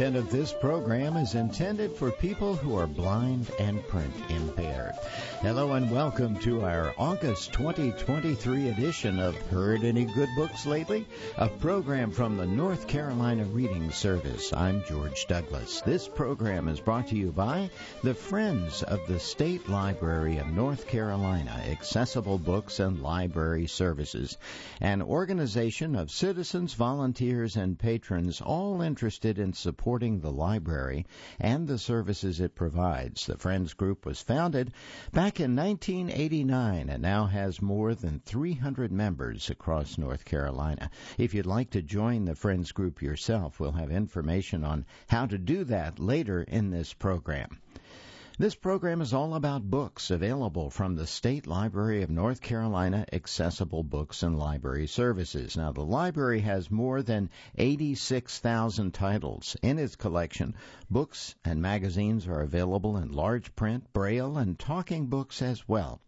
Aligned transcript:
content 0.00 0.16
of 0.16 0.30
this 0.30 0.50
program 0.50 1.14
is 1.18 1.34
intended 1.34 1.94
for 1.94 2.10
people 2.10 2.56
who 2.56 2.74
are 2.74 2.86
blind 2.86 3.50
and 3.58 3.86
print 3.86 4.14
impaired. 4.30 4.94
Hello 5.42 5.72
and 5.72 5.90
welcome 5.90 6.38
to 6.38 6.62
our 6.64 6.94
August 6.96 7.52
2023 7.52 8.70
edition 8.70 9.18
of 9.18 9.36
Heard 9.48 9.84
Any 9.84 10.06
Good 10.06 10.30
Books 10.36 10.64
Lately? 10.64 11.06
A 11.36 11.48
program 11.48 12.12
from 12.12 12.38
the 12.38 12.46
North 12.46 12.88
Carolina 12.88 13.44
Reading 13.44 13.90
Service. 13.90 14.54
I'm 14.54 14.82
George 14.84 15.26
Douglas. 15.26 15.82
This 15.82 16.08
program 16.08 16.68
is 16.68 16.80
brought 16.80 17.08
to 17.08 17.16
you 17.16 17.30
by 17.30 17.68
the 18.02 18.14
Friends 18.14 18.82
of 18.82 19.06
the 19.06 19.20
State 19.20 19.68
Library 19.68 20.38
of 20.38 20.46
North 20.46 20.88
Carolina, 20.88 21.62
Accessible 21.70 22.38
Books 22.38 22.80
and 22.80 23.02
Library 23.02 23.66
Services, 23.66 24.38
an 24.80 25.02
organization 25.02 25.94
of 25.94 26.10
citizens, 26.10 26.72
volunteers, 26.72 27.56
and 27.56 27.78
patrons 27.78 28.40
all 28.40 28.80
interested 28.80 29.38
in 29.38 29.52
supporting 29.52 29.89
the 29.90 30.30
library 30.30 31.04
and 31.40 31.66
the 31.66 31.76
services 31.76 32.38
it 32.38 32.54
provides. 32.54 33.26
The 33.26 33.36
Friends 33.36 33.74
Group 33.74 34.06
was 34.06 34.22
founded 34.22 34.72
back 35.10 35.40
in 35.40 35.56
1989 35.56 36.88
and 36.88 37.02
now 37.02 37.26
has 37.26 37.60
more 37.60 37.96
than 37.96 38.20
300 38.20 38.92
members 38.92 39.50
across 39.50 39.98
North 39.98 40.24
Carolina. 40.24 40.92
If 41.18 41.34
you'd 41.34 41.44
like 41.44 41.70
to 41.70 41.82
join 41.82 42.24
the 42.24 42.36
Friends 42.36 42.70
Group 42.70 43.02
yourself, 43.02 43.58
we'll 43.58 43.72
have 43.72 43.90
information 43.90 44.62
on 44.62 44.86
how 45.08 45.26
to 45.26 45.38
do 45.38 45.64
that 45.64 45.98
later 45.98 46.44
in 46.44 46.70
this 46.70 46.94
program. 46.94 47.58
This 48.40 48.54
program 48.54 49.02
is 49.02 49.12
all 49.12 49.34
about 49.34 49.70
books 49.70 50.10
available 50.10 50.70
from 50.70 50.94
the 50.94 51.06
State 51.06 51.46
Library 51.46 52.02
of 52.02 52.08
North 52.08 52.40
Carolina 52.40 53.04
Accessible 53.12 53.82
Books 53.82 54.22
and 54.22 54.38
Library 54.38 54.86
Services. 54.86 55.58
Now, 55.58 55.72
the 55.72 55.84
library 55.84 56.40
has 56.40 56.70
more 56.70 57.02
than 57.02 57.28
86,000 57.58 58.94
titles 58.94 59.58
in 59.60 59.78
its 59.78 59.94
collection. 59.94 60.54
Books 60.88 61.34
and 61.44 61.60
magazines 61.60 62.26
are 62.26 62.40
available 62.40 62.96
in 62.96 63.12
large 63.12 63.54
print, 63.56 63.92
braille, 63.92 64.38
and 64.38 64.58
talking 64.58 65.08
books 65.08 65.42
as 65.42 65.68
well. 65.68 66.00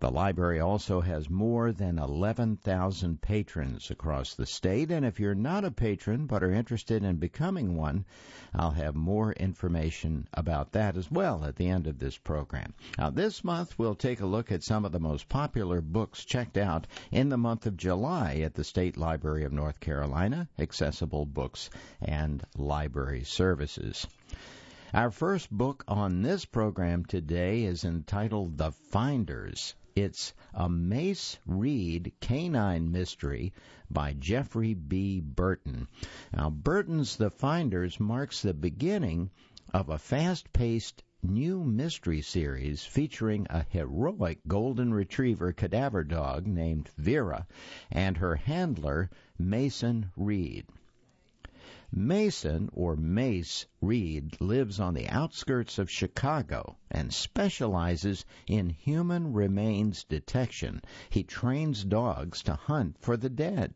The 0.00 0.12
library 0.12 0.60
also 0.60 1.00
has 1.00 1.28
more 1.28 1.72
than 1.72 1.98
11,000 1.98 3.20
patrons 3.20 3.90
across 3.90 4.32
the 4.32 4.46
state, 4.46 4.92
and 4.92 5.04
if 5.04 5.18
you're 5.18 5.34
not 5.34 5.64
a 5.64 5.72
patron 5.72 6.26
but 6.26 6.44
are 6.44 6.52
interested 6.52 7.02
in 7.02 7.16
becoming 7.16 7.74
one, 7.76 8.04
I'll 8.54 8.70
have 8.70 8.94
more 8.94 9.32
information 9.32 10.28
about 10.32 10.70
that 10.70 10.96
as 10.96 11.10
well 11.10 11.44
at 11.44 11.56
the 11.56 11.68
end 11.68 11.88
of 11.88 11.98
this 11.98 12.16
program. 12.16 12.74
Now, 12.96 13.10
this 13.10 13.42
month 13.42 13.76
we'll 13.76 13.96
take 13.96 14.20
a 14.20 14.26
look 14.26 14.52
at 14.52 14.62
some 14.62 14.84
of 14.84 14.92
the 14.92 15.00
most 15.00 15.28
popular 15.28 15.80
books 15.80 16.24
checked 16.24 16.56
out 16.56 16.86
in 17.10 17.28
the 17.28 17.36
month 17.36 17.66
of 17.66 17.76
July 17.76 18.36
at 18.36 18.54
the 18.54 18.62
State 18.62 18.96
Library 18.96 19.42
of 19.42 19.52
North 19.52 19.80
Carolina, 19.80 20.48
accessible 20.60 21.26
books 21.26 21.70
and 22.00 22.44
library 22.56 23.24
services. 23.24 24.06
Our 24.94 25.10
first 25.10 25.50
book 25.50 25.82
on 25.88 26.22
this 26.22 26.44
program 26.44 27.04
today 27.04 27.64
is 27.64 27.84
entitled 27.84 28.56
The 28.56 28.70
Finders 28.70 29.74
it's 29.98 30.32
a 30.54 30.68
Mace 30.68 31.40
Reed 31.44 32.12
Canine 32.20 32.92
Mystery 32.92 33.52
by 33.90 34.12
Jeffrey 34.12 34.72
B. 34.72 35.18
Burton. 35.18 35.88
Now, 36.32 36.50
Burton's 36.50 37.16
The 37.16 37.30
Finders 37.30 37.98
marks 37.98 38.40
the 38.40 38.54
beginning 38.54 39.30
of 39.74 39.88
a 39.88 39.98
fast 39.98 40.52
paced 40.52 41.02
new 41.20 41.64
mystery 41.64 42.22
series 42.22 42.84
featuring 42.84 43.48
a 43.50 43.66
heroic 43.70 44.38
golden 44.46 44.94
retriever 44.94 45.52
cadaver 45.52 46.04
dog 46.04 46.46
named 46.46 46.88
Vera 46.96 47.48
and 47.90 48.18
her 48.18 48.36
handler, 48.36 49.10
Mason 49.36 50.12
Reed. 50.16 50.66
Mason, 51.90 52.68
or 52.74 52.96
Mace 52.96 53.64
Reed, 53.80 54.38
lives 54.42 54.78
on 54.78 54.92
the 54.92 55.08
outskirts 55.08 55.78
of 55.78 55.90
Chicago 55.90 56.76
and 56.90 57.14
specializes 57.14 58.26
in 58.46 58.68
human 58.68 59.32
remains 59.32 60.04
detection. 60.04 60.82
He 61.08 61.22
trains 61.22 61.82
dogs 61.84 62.42
to 62.42 62.52
hunt 62.52 62.98
for 62.98 63.16
the 63.16 63.30
dead. 63.30 63.72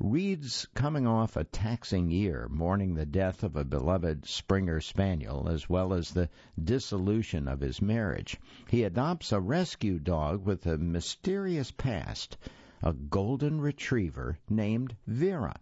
Reed's 0.00 0.66
coming 0.74 1.06
off 1.06 1.36
a 1.36 1.44
taxing 1.44 2.10
year, 2.10 2.48
mourning 2.50 2.94
the 2.94 3.06
death 3.06 3.44
of 3.44 3.54
a 3.54 3.62
beloved 3.64 4.26
Springer 4.26 4.80
Spaniel 4.80 5.48
as 5.48 5.68
well 5.68 5.92
as 5.94 6.10
the 6.10 6.28
dissolution 6.60 7.46
of 7.46 7.60
his 7.60 7.80
marriage. 7.80 8.40
He 8.68 8.82
adopts 8.82 9.30
a 9.30 9.38
rescue 9.38 10.00
dog 10.00 10.44
with 10.44 10.66
a 10.66 10.78
mysterious 10.78 11.70
past, 11.70 12.36
a 12.82 12.92
golden 12.92 13.60
retriever 13.60 14.40
named 14.48 14.96
Vera. 15.06 15.54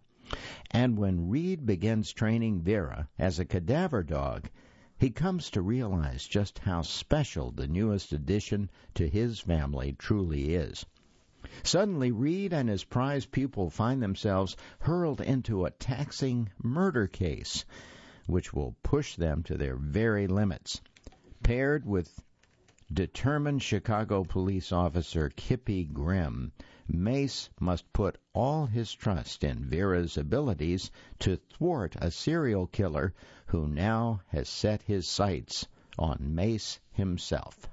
And 0.69 0.95
when 0.95 1.27
Reed 1.27 1.65
begins 1.65 2.13
training 2.13 2.61
Vera 2.61 3.09
as 3.17 3.39
a 3.39 3.45
cadaver 3.45 4.03
dog, 4.03 4.51
he 4.95 5.09
comes 5.09 5.49
to 5.49 5.61
realize 5.63 6.27
just 6.27 6.59
how 6.59 6.83
special 6.83 7.49
the 7.51 7.67
newest 7.67 8.13
addition 8.13 8.69
to 8.93 9.09
his 9.09 9.39
family 9.39 9.93
truly 9.93 10.53
is. 10.53 10.85
Suddenly, 11.63 12.11
Reed 12.11 12.53
and 12.53 12.69
his 12.69 12.83
prize 12.83 13.25
pupil 13.25 13.71
find 13.71 14.03
themselves 14.03 14.55
hurled 14.81 15.19
into 15.19 15.65
a 15.65 15.71
taxing 15.71 16.49
murder 16.61 17.07
case, 17.07 17.65
which 18.27 18.53
will 18.53 18.75
push 18.83 19.15
them 19.15 19.41
to 19.41 19.57
their 19.57 19.77
very 19.77 20.27
limits. 20.27 20.79
Paired 21.41 21.87
with 21.87 22.19
determined 22.91 23.61
Chicago 23.61 24.23
police 24.23 24.71
officer 24.71 25.29
Kippy 25.35 25.83
Grimm, 25.83 26.51
Mace 26.87 27.49
must 27.59 27.93
put 27.93 28.17
all 28.33 28.65
his 28.65 28.91
trust 28.91 29.43
in 29.43 29.63
Vera's 29.63 30.17
abilities 30.17 30.89
to 31.19 31.35
thwart 31.35 31.95
a 32.01 32.09
serial 32.09 32.65
killer 32.65 33.13
who 33.45 33.67
now 33.67 34.21
has 34.29 34.49
set 34.49 34.81
his 34.81 35.07
sights 35.07 35.67
on 35.99 36.33
Mace 36.33 36.79
himself. 36.91 37.69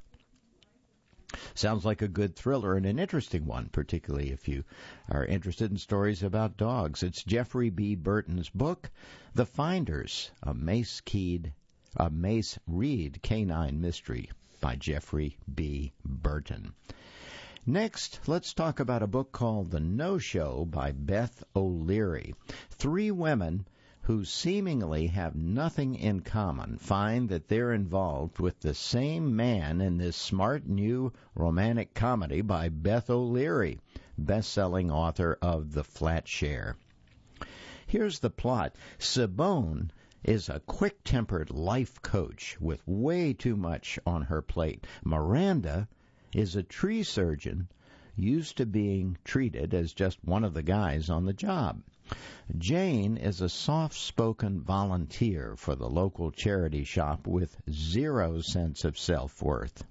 Sounds 1.54 1.86
like 1.86 2.02
a 2.02 2.08
good 2.08 2.36
thriller 2.36 2.76
and 2.76 2.84
an 2.84 2.98
interesting 2.98 3.46
one, 3.46 3.70
particularly 3.70 4.32
if 4.32 4.46
you 4.48 4.64
are 5.08 5.24
interested 5.24 5.70
in 5.70 5.78
stories 5.78 6.22
about 6.22 6.58
dogs. 6.58 7.02
It's 7.02 7.24
Jeffrey 7.24 7.70
B. 7.70 7.94
Burton's 7.94 8.50
book, 8.50 8.90
The 9.34 9.46
Finders, 9.46 10.30
a 10.42 10.52
Mace 10.52 11.00
Keyed, 11.00 11.54
a 11.96 12.10
Mace 12.10 12.58
Reed 12.66 13.20
Canine 13.22 13.80
Mystery 13.80 14.30
by 14.60 14.76
Jeffrey 14.76 15.36
B. 15.54 15.92
Burton. 16.04 16.72
Next, 17.66 18.20
let's 18.26 18.54
talk 18.54 18.78
about 18.78 19.02
a 19.02 19.08
book 19.08 19.32
called 19.32 19.70
The 19.70 19.80
No 19.80 20.18
Show 20.18 20.64
by 20.64 20.92
Beth 20.92 21.42
O'Leary. 21.56 22.34
Three 22.70 23.10
women 23.10 23.66
who 24.02 24.24
seemingly 24.24 25.08
have 25.08 25.34
nothing 25.34 25.96
in 25.96 26.20
common 26.20 26.78
find 26.78 27.28
that 27.28 27.48
they're 27.48 27.72
involved 27.72 28.38
with 28.38 28.60
the 28.60 28.72
same 28.72 29.34
man 29.34 29.80
in 29.80 29.98
this 29.98 30.16
smart 30.16 30.64
new 30.64 31.12
romantic 31.34 31.92
comedy 31.92 32.40
by 32.40 32.68
Beth 32.68 33.10
O'Leary, 33.10 33.80
best-selling 34.16 34.92
author 34.92 35.36
of 35.42 35.72
The 35.72 35.82
Flat 35.82 36.28
Share. 36.28 36.76
Here's 37.88 38.20
the 38.20 38.30
plot. 38.30 38.76
Siobhan 39.00 39.90
is 40.26 40.48
a 40.48 40.60
quick 40.66 41.04
tempered 41.04 41.50
life 41.50 42.02
coach 42.02 42.56
with 42.60 42.82
way 42.84 43.32
too 43.32 43.56
much 43.56 43.96
on 44.04 44.22
her 44.22 44.42
plate. 44.42 44.84
Miranda 45.04 45.86
is 46.34 46.56
a 46.56 46.64
tree 46.64 47.04
surgeon 47.04 47.68
used 48.16 48.56
to 48.56 48.66
being 48.66 49.16
treated 49.24 49.72
as 49.72 49.92
just 49.92 50.18
one 50.24 50.42
of 50.42 50.52
the 50.52 50.64
guys 50.64 51.10
on 51.10 51.26
the 51.26 51.32
job. 51.32 51.80
Jane 52.58 53.16
is 53.16 53.40
a 53.40 53.48
soft 53.48 53.94
spoken 53.94 54.60
volunteer 54.60 55.54
for 55.56 55.76
the 55.76 55.88
local 55.88 56.32
charity 56.32 56.82
shop 56.82 57.26
with 57.26 57.56
zero 57.70 58.40
sense 58.40 58.84
of 58.84 58.98
self 58.98 59.40
worth. 59.40 59.84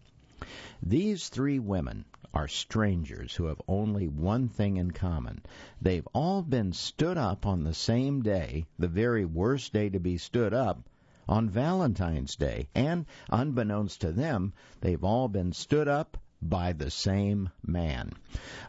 These 0.84 1.30
three 1.30 1.60
women 1.60 2.04
are 2.36 2.50
strangers 2.50 3.34
who 3.34 3.46
have 3.46 3.62
only 3.66 4.10
one 4.10 4.50
thing 4.50 4.76
in 4.76 4.92
common. 4.92 5.42
They've 5.82 6.08
all 6.14 6.42
been 6.42 6.74
stood 6.74 7.18
up 7.18 7.46
on 7.46 7.64
the 7.64 7.74
same 7.74 8.22
day, 8.22 8.66
the 8.78 8.90
very 8.90 9.24
worst 9.24 9.72
day 9.72 9.90
to 9.90 10.00
be 10.00 10.18
stood 10.18 10.54
up, 10.54 10.84
on 11.30 11.50
Valentine's 11.50 12.36
Day. 12.36 12.68
And 12.76 13.06
unbeknownst 13.30 14.02
to 14.02 14.12
them, 14.12 14.52
they've 14.82 15.04
all 15.04 15.30
been 15.30 15.54
stood 15.54 15.88
up 15.88 16.18
by 16.42 16.74
the 16.74 16.92
same 16.92 17.50
man. 17.66 18.12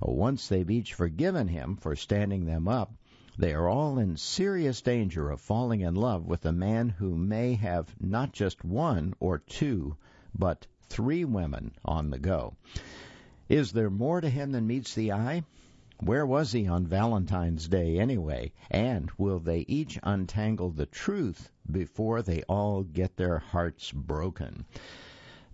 Once 0.01 0.49
they've 0.49 0.71
each 0.71 0.95
forgiven 0.95 1.49
him 1.49 1.77
for 1.77 1.97
standing 1.97 2.47
them 2.47 2.69
up, 2.69 2.95
they 3.37 3.53
are 3.53 3.69
all 3.69 3.99
in 3.99 4.17
serious 4.17 4.81
danger 4.81 5.29
of 5.29 5.41
falling 5.41 5.81
in 5.81 5.95
love 5.95 6.25
with 6.25 6.47
a 6.47 6.53
man 6.53 6.89
who 6.89 7.17
may 7.17 7.55
have 7.55 7.95
not 8.01 8.33
just 8.33 8.65
one 8.65 9.13
or 9.21 9.39
two, 9.39 9.97
but 10.35 10.67
three 10.89 11.25
women 11.25 11.73
on 11.85 12.11
the 12.11 12.19
go. 12.19 12.55
Is 13.49 13.73
there 13.73 13.91
more 13.91 14.21
to 14.21 14.29
him 14.29 14.53
than 14.53 14.67
meets 14.67 14.95
the 14.95 15.13
eye? 15.13 15.45
Where 16.01 16.27
was 16.27 16.53
he 16.53 16.67
on 16.67 16.87
Valentine's 16.87 17.69
Day 17.69 17.99
anyway? 17.99 18.53
And 18.71 19.11
will 19.17 19.39
they 19.39 19.61
each 19.69 19.99
untangle 20.03 20.71
the 20.71 20.87
truth 20.87 21.51
before 21.71 22.23
they 22.23 22.43
all 22.49 22.83
get 22.83 23.17
their 23.17 23.39
hearts 23.39 23.93
broken? 23.93 24.67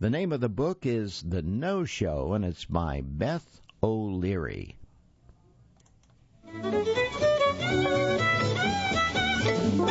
The 0.00 0.10
name 0.10 0.32
of 0.32 0.40
the 0.40 0.48
book 0.48 0.84
is 0.84 1.22
The 1.22 1.42
No 1.42 1.84
Show, 1.84 2.32
and 2.32 2.44
it's 2.44 2.64
by 2.64 3.02
Beth 3.02 3.60
O'Leary. 3.82 4.76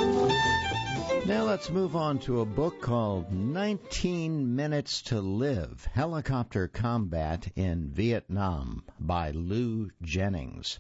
Now 1.28 1.44
let's 1.44 1.70
move 1.70 1.96
on 1.96 2.18
to 2.20 2.42
a 2.42 2.46
book 2.46 2.82
called 2.82 3.32
19 3.32 4.56
Minutes 4.56 5.04
to 5.04 5.22
Live 5.22 5.88
Helicopter 5.94 6.68
Combat 6.68 7.48
in 7.56 7.90
Vietnam 7.90 8.84
by 9.00 9.30
Lou 9.30 9.92
Jennings. 10.02 10.80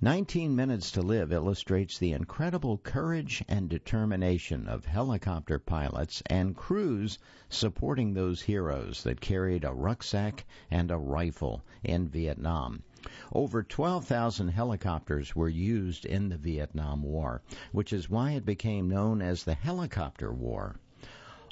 19 0.00 0.54
Minutes 0.54 0.92
to 0.92 1.02
Live 1.02 1.32
illustrates 1.32 1.98
the 1.98 2.12
incredible 2.12 2.78
courage 2.78 3.44
and 3.48 3.68
determination 3.68 4.68
of 4.68 4.84
helicopter 4.84 5.58
pilots 5.58 6.22
and 6.26 6.54
crews 6.54 7.18
supporting 7.48 8.14
those 8.14 8.42
heroes 8.42 9.02
that 9.02 9.20
carried 9.20 9.64
a 9.64 9.72
rucksack 9.72 10.46
and 10.70 10.92
a 10.92 10.96
rifle 10.96 11.60
in 11.82 12.06
Vietnam. 12.08 12.84
Over 13.32 13.62
12,000 13.62 14.48
helicopters 14.48 15.36
were 15.36 15.48
used 15.48 16.04
in 16.04 16.28
the 16.28 16.36
Vietnam 16.36 17.04
War, 17.04 17.40
which 17.70 17.92
is 17.92 18.10
why 18.10 18.32
it 18.32 18.44
became 18.44 18.88
known 18.88 19.22
as 19.22 19.44
the 19.44 19.54
Helicopter 19.54 20.32
War. 20.34 20.80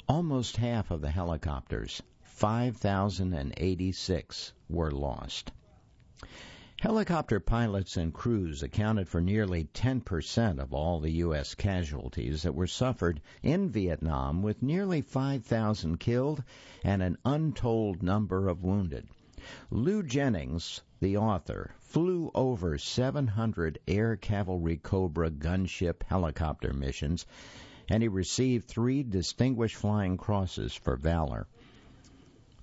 Almost 0.05 0.57
half 0.57 0.91
of 0.91 0.99
the 0.99 1.11
helicopters, 1.11 2.03
5,086, 2.23 4.51
were 4.67 4.91
lost. 4.91 5.53
Helicopter 6.81 7.39
pilots 7.39 7.95
and 7.95 8.13
crews 8.13 8.61
accounted 8.61 9.07
for 9.07 9.21
nearly 9.21 9.69
10% 9.73 10.59
of 10.59 10.73
all 10.73 10.99
the 10.99 11.13
U.S. 11.13 11.55
casualties 11.55 12.43
that 12.43 12.53
were 12.53 12.67
suffered 12.67 13.21
in 13.41 13.69
Vietnam, 13.69 14.43
with 14.43 14.61
nearly 14.61 14.99
5,000 14.99 16.01
killed 16.01 16.43
and 16.83 17.01
an 17.01 17.17
untold 17.23 18.03
number 18.03 18.49
of 18.49 18.61
wounded. 18.61 19.07
Lou 19.69 20.01
Jennings, 20.01 20.81
the 20.99 21.17
author, 21.17 21.75
flew 21.77 22.31
over 22.33 22.79
700 22.79 23.77
Air 23.87 24.15
Cavalry 24.15 24.75
Cobra 24.77 25.29
gunship 25.29 26.01
helicopter 26.01 26.73
missions, 26.73 27.27
and 27.87 28.01
he 28.01 28.09
received 28.09 28.67
three 28.67 29.03
Distinguished 29.03 29.75
Flying 29.75 30.17
Crosses 30.17 30.73
for 30.73 30.95
valor. 30.95 31.45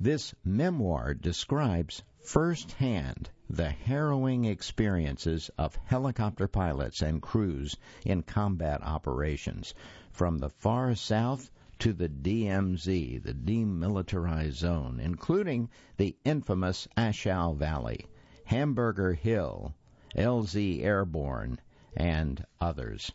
This 0.00 0.34
memoir 0.44 1.14
describes 1.14 2.02
firsthand 2.18 3.30
the 3.48 3.70
harrowing 3.70 4.44
experiences 4.44 5.52
of 5.56 5.76
helicopter 5.84 6.48
pilots 6.48 7.00
and 7.00 7.22
crews 7.22 7.76
in 8.04 8.24
combat 8.24 8.82
operations 8.82 9.72
from 10.10 10.38
the 10.38 10.50
far 10.50 10.96
south 10.96 11.48
to 11.82 11.92
the 11.92 12.08
DMZ, 12.08 13.20
the 13.24 13.34
Demilitarized 13.34 14.52
Zone, 14.52 15.00
including 15.02 15.68
the 15.96 16.14
infamous 16.24 16.86
A 16.96 17.10
Shau 17.10 17.54
Valley, 17.54 18.06
Hamburger 18.44 19.14
Hill, 19.14 19.74
LZ 20.14 20.84
Airborne, 20.84 21.58
and 21.96 22.46
others. 22.60 23.10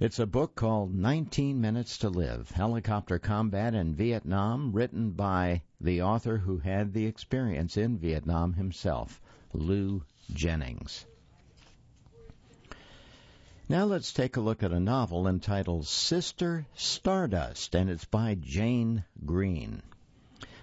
It's 0.00 0.18
a 0.18 0.26
book 0.26 0.56
called 0.56 0.92
19 0.92 1.60
Minutes 1.60 1.96
to 1.98 2.08
Live 2.08 2.50
Helicopter 2.50 3.20
Combat 3.20 3.72
in 3.76 3.94
Vietnam, 3.94 4.72
written 4.72 5.12
by 5.12 5.62
the 5.80 6.02
author 6.02 6.38
who 6.38 6.58
had 6.58 6.92
the 6.92 7.06
experience 7.06 7.76
in 7.76 7.98
Vietnam 7.98 8.54
himself, 8.54 9.20
Lou 9.52 10.02
Jennings. 10.32 11.06
Now 13.66 13.86
let's 13.86 14.12
take 14.12 14.36
a 14.36 14.42
look 14.42 14.62
at 14.62 14.74
a 14.74 14.78
novel 14.78 15.26
entitled 15.26 15.86
Sister 15.86 16.66
Stardust, 16.74 17.74
and 17.74 17.88
it's 17.88 18.04
by 18.04 18.34
Jane 18.34 19.04
Green. 19.24 19.80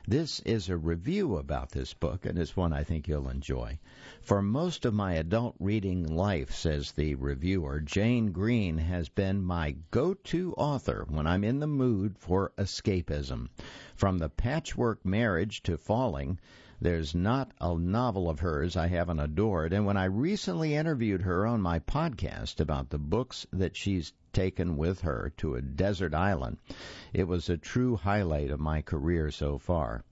This 0.07 0.39
is 0.41 0.69
a 0.69 0.77
review 0.77 1.37
about 1.37 1.71
this 1.71 1.95
book, 1.95 2.27
and 2.27 2.37
it's 2.37 2.55
one 2.55 2.73
I 2.73 2.83
think 2.83 3.07
you'll 3.07 3.27
enjoy. 3.27 3.79
For 4.21 4.43
most 4.43 4.85
of 4.85 4.93
my 4.93 5.13
adult 5.13 5.55
reading 5.59 6.15
life, 6.15 6.53
says 6.53 6.91
the 6.91 7.15
reviewer, 7.15 7.79
Jane 7.79 8.31
Green 8.31 8.77
has 8.77 9.09
been 9.09 9.41
my 9.41 9.77
go 9.89 10.13
to 10.13 10.53
author 10.53 11.07
when 11.09 11.25
I'm 11.25 11.43
in 11.43 11.59
the 11.59 11.65
mood 11.65 12.19
for 12.19 12.53
escapism. 12.55 13.49
From 13.95 14.19
The 14.19 14.29
Patchwork 14.29 15.03
Marriage 15.03 15.63
to 15.63 15.75
Falling, 15.75 16.37
there's 16.81 17.13
not 17.13 17.51
a 17.61 17.77
novel 17.77 18.27
of 18.27 18.39
hers 18.39 18.75
I 18.75 18.87
haven't 18.87 19.19
adored, 19.19 19.71
and 19.71 19.85
when 19.85 19.97
I 19.97 20.05
recently 20.05 20.73
interviewed 20.73 21.21
her 21.21 21.45
on 21.45 21.61
my 21.61 21.77
podcast 21.77 22.59
about 22.59 22.89
the 22.89 22.97
books 22.97 23.45
that 23.53 23.77
she's 23.77 24.13
taken 24.33 24.77
with 24.77 25.01
her 25.01 25.31
to 25.37 25.53
a 25.53 25.61
desert 25.61 26.15
island, 26.15 26.57
it 27.13 27.27
was 27.27 27.49
a 27.49 27.57
true 27.57 27.97
highlight 27.97 28.49
of 28.49 28.59
my 28.59 28.81
career 28.81 29.29
so 29.29 29.59
far. 29.59 30.03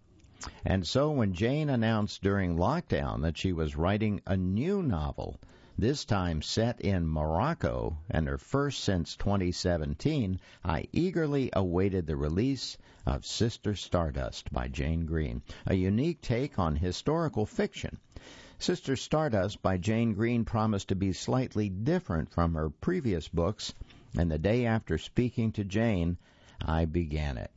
And 0.63 0.87
so 0.87 1.09
when 1.11 1.33
Jane 1.33 1.69
announced 1.69 2.21
during 2.21 2.55
lockdown 2.55 3.23
that 3.23 3.37
she 3.37 3.51
was 3.51 3.75
writing 3.75 4.21
a 4.27 4.37
new 4.37 4.83
novel, 4.83 5.39
this 5.79 6.03
time 6.03 6.41
set 6.41 6.81
in 6.81 7.07
Morocco 7.07 7.97
and 8.09 8.27
her 8.27 8.37
first 8.37 8.83
since 8.83 9.15
2017, 9.15 10.37
I 10.61 10.85
eagerly 10.91 11.49
awaited 11.53 12.05
the 12.05 12.17
release 12.17 12.77
of 13.05 13.25
Sister 13.25 13.73
Stardust 13.75 14.51
by 14.51 14.67
Jane 14.67 15.05
Green, 15.05 15.41
a 15.65 15.75
unique 15.75 16.21
take 16.21 16.59
on 16.59 16.75
historical 16.75 17.45
fiction. 17.45 17.97
Sister 18.57 18.97
Stardust 18.97 19.61
by 19.61 19.77
Jane 19.77 20.13
Green 20.13 20.43
promised 20.43 20.89
to 20.89 20.95
be 20.95 21.13
slightly 21.13 21.69
different 21.69 22.29
from 22.29 22.55
her 22.55 22.69
previous 22.69 23.29
books, 23.29 23.73
and 24.17 24.29
the 24.29 24.37
day 24.37 24.65
after 24.65 24.97
speaking 24.97 25.53
to 25.53 25.63
Jane, 25.63 26.17
I 26.61 26.83
began 26.83 27.37
it. 27.37 27.51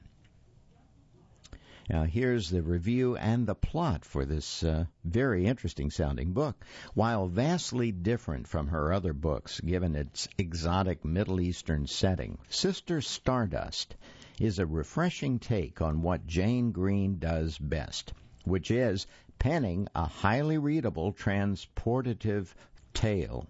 Now, 1.91 2.05
here's 2.05 2.49
the 2.49 2.63
review 2.63 3.17
and 3.17 3.45
the 3.45 3.57
plot 3.57 4.05
for 4.05 4.25
this 4.25 4.63
uh, 4.63 4.85
very 5.05 5.47
interesting 5.47 5.91
sounding 5.91 6.33
book. 6.33 6.65
While 6.95 7.27
vastly 7.27 7.91
different 7.91 8.47
from 8.47 8.69
her 8.69 8.93
other 8.93 9.13
books, 9.13 9.61
given 9.61 9.97
its 9.97 10.29
exotic 10.39 11.05
Middle 11.05 11.41
Eastern 11.41 11.89
setting, 11.89 12.39
Sister 12.49 13.01
Stardust 13.01 13.97
is 14.39 14.61
a 14.61 14.67
refreshing 14.67 15.41
take 15.41 15.83
on 15.83 16.03
what 16.03 16.25
Jane 16.25 16.71
Green 16.71 17.19
does 17.19 17.59
best, 17.59 18.13
which 18.45 18.71
is 18.71 19.09
penning 19.41 19.89
a 19.93 20.07
highly 20.07 20.59
readable, 20.59 21.13
transportative 21.13 22.55
tale 22.95 23.49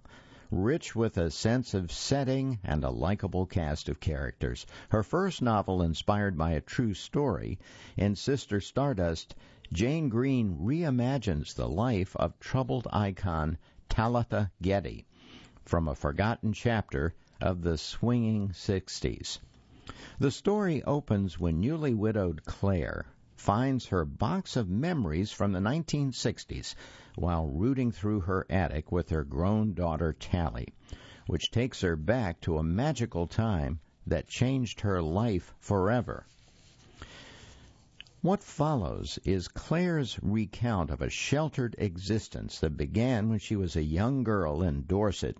rich 0.53 0.95
with 0.95 1.17
a 1.17 1.31
sense 1.31 1.73
of 1.73 1.91
setting 1.91 2.59
and 2.63 2.85
a 2.85 2.91
likable 2.91 3.47
cast 3.47 3.89
of 3.89 3.99
characters. 3.99 4.67
Her 4.91 5.03
first 5.03 5.41
novel, 5.41 5.81
inspired 5.81 6.37
by 6.37 6.51
a 6.51 6.61
true 6.61 6.93
story, 6.93 7.59
in 7.97 8.15
Sister 8.15 8.61
Stardust, 8.61 9.35
Jane 9.73 10.11
Green 10.11 10.59
reimagines 10.61 11.55
the 11.55 11.69
life 11.69 12.15
of 12.17 12.39
troubled 12.39 12.87
icon 12.93 13.57
Talitha 13.89 14.51
Getty 14.61 15.07
from 15.65 15.89
a 15.89 15.95
forgotten 15.95 16.53
chapter 16.53 17.15
of 17.41 17.63
the 17.63 17.79
swinging 17.79 18.51
60s. 18.51 19.39
The 20.19 20.31
story 20.31 20.83
opens 20.85 21.41
when 21.41 21.61
newly 21.61 21.95
widowed 21.95 22.45
Claire 22.45 23.07
finds 23.43 23.87
her 23.87 24.05
box 24.05 24.55
of 24.55 24.69
memories 24.69 25.33
from 25.33 25.51
the 25.51 25.59
1960s 25.59 26.77
while 27.17 27.49
rooting 27.49 27.91
through 27.91 28.21
her 28.21 28.47
attic 28.49 28.93
with 28.93 29.11
her 29.11 29.25
grown 29.25 29.75
daughter 29.75 30.13
Tally, 30.13 30.69
which 31.27 31.51
takes 31.51 31.81
her 31.81 31.97
back 31.97 32.41
to 32.43 32.57
a 32.57 32.63
magical 32.63 33.27
time 33.27 33.81
that 34.07 34.29
changed 34.29 34.83
her 34.83 35.03
life 35.03 35.53
forever. 35.59 36.25
What 38.21 38.45
follows 38.45 39.19
is 39.25 39.49
Claire's 39.49 40.21
recount 40.23 40.91
of 40.91 41.03
a 41.03 41.11
sheltered 41.11 41.75
existence 41.79 42.61
that 42.61 42.77
began 42.77 43.29
when 43.29 43.41
she 43.41 43.57
was 43.57 43.75
a 43.75 43.83
young 43.83 44.23
girl 44.23 44.63
in 44.63 44.85
Dorset, 44.87 45.37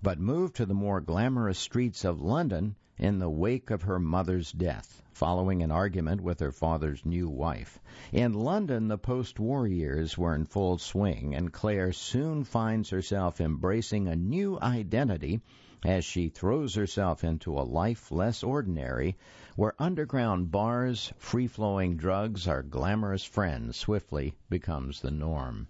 but 0.00 0.20
moved 0.20 0.54
to 0.54 0.64
the 0.64 0.72
more 0.72 1.00
glamorous 1.00 1.58
streets 1.58 2.04
of 2.04 2.20
London 2.22 2.76
in 2.96 3.18
the 3.18 3.28
wake 3.28 3.70
of 3.72 3.82
her 3.82 3.98
mother's 3.98 4.52
death, 4.52 5.02
following 5.10 5.64
an 5.64 5.72
argument 5.72 6.20
with 6.20 6.38
her 6.38 6.52
father's 6.52 7.04
new 7.04 7.28
wife. 7.28 7.80
In 8.12 8.32
London, 8.32 8.86
the 8.86 8.96
post 8.96 9.40
war 9.40 9.66
years 9.66 10.16
were 10.16 10.32
in 10.32 10.44
full 10.44 10.78
swing, 10.78 11.34
and 11.34 11.52
Claire 11.52 11.92
soon 11.92 12.44
finds 12.44 12.90
herself 12.90 13.40
embracing 13.40 14.06
a 14.06 14.14
new 14.14 14.60
identity 14.60 15.40
as 15.84 16.04
she 16.04 16.28
throws 16.28 16.76
herself 16.76 17.24
into 17.24 17.58
a 17.58 17.66
life 17.66 18.12
less 18.12 18.44
ordinary, 18.44 19.16
where 19.56 19.74
underground 19.76 20.52
bars, 20.52 21.12
free 21.18 21.48
flowing 21.48 21.96
drugs, 21.96 22.46
our 22.46 22.62
glamorous 22.62 23.24
friends 23.24 23.76
swiftly 23.76 24.34
becomes 24.48 25.00
the 25.00 25.10
norm. 25.10 25.66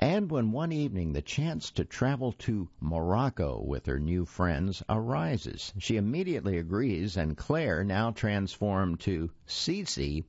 And 0.00 0.30
when 0.30 0.52
one 0.52 0.70
evening 0.70 1.12
the 1.12 1.22
chance 1.22 1.72
to 1.72 1.84
travel 1.84 2.30
to 2.30 2.68
Morocco 2.78 3.60
with 3.60 3.86
her 3.86 3.98
new 3.98 4.24
friends 4.24 4.80
arises, 4.88 5.72
she 5.76 5.96
immediately 5.96 6.56
agrees, 6.56 7.16
and 7.16 7.36
Claire, 7.36 7.82
now 7.82 8.12
transformed 8.12 9.00
to 9.00 9.32
Cece, 9.44 10.22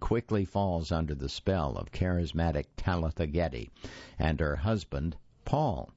quickly 0.00 0.46
falls 0.46 0.90
under 0.90 1.14
the 1.14 1.28
spell 1.28 1.76
of 1.76 1.92
charismatic 1.92 2.64
Talitha 2.78 3.26
Getty 3.26 3.68
and 4.18 4.40
her 4.40 4.56
husband, 4.56 5.18
Paul. 5.44 5.90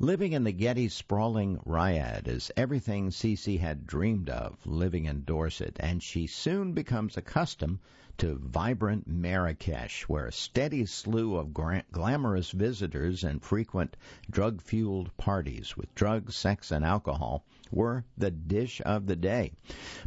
Living 0.00 0.32
in 0.32 0.44
the 0.44 0.52
Getty 0.52 0.88
sprawling 0.90 1.58
riad 1.66 2.28
is 2.28 2.52
everything 2.56 3.10
Cece 3.10 3.58
had 3.58 3.84
dreamed 3.84 4.30
of 4.30 4.64
living 4.64 5.06
in 5.06 5.24
Dorset, 5.24 5.76
and 5.80 6.00
she 6.00 6.28
soon 6.28 6.72
becomes 6.72 7.16
accustomed 7.16 7.80
to 8.18 8.38
vibrant 8.38 9.08
Marrakesh, 9.08 10.08
where 10.08 10.26
a 10.26 10.32
steady 10.32 10.86
slew 10.86 11.34
of 11.34 11.52
gra- 11.52 11.82
glamorous 11.90 12.52
visitors 12.52 13.24
and 13.24 13.42
frequent 13.42 13.96
drug 14.30 14.60
fueled 14.62 15.16
parties 15.16 15.76
with 15.76 15.92
drugs, 15.96 16.36
sex, 16.36 16.70
and 16.70 16.84
alcohol 16.84 17.44
were 17.72 18.04
the 18.16 18.30
dish 18.30 18.80
of 18.86 19.06
the 19.06 19.16
day. 19.16 19.50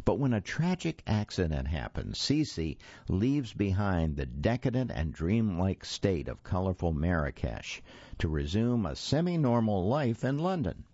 But 0.06 0.18
when 0.18 0.32
a 0.32 0.40
tragic 0.40 1.02
accident 1.06 1.68
happens, 1.68 2.18
Cece 2.18 2.78
leaves 3.08 3.52
behind 3.52 4.16
the 4.16 4.24
decadent 4.26 4.90
and 4.90 5.12
dreamlike 5.12 5.84
state 5.84 6.28
of 6.28 6.42
colorful 6.42 6.94
Marrakesh 6.94 7.82
to 8.22 8.28
resume 8.28 8.86
a 8.86 8.94
semi 8.94 9.36
normal 9.36 9.88
life 9.88 10.22
in 10.22 10.38
London. 10.38 10.84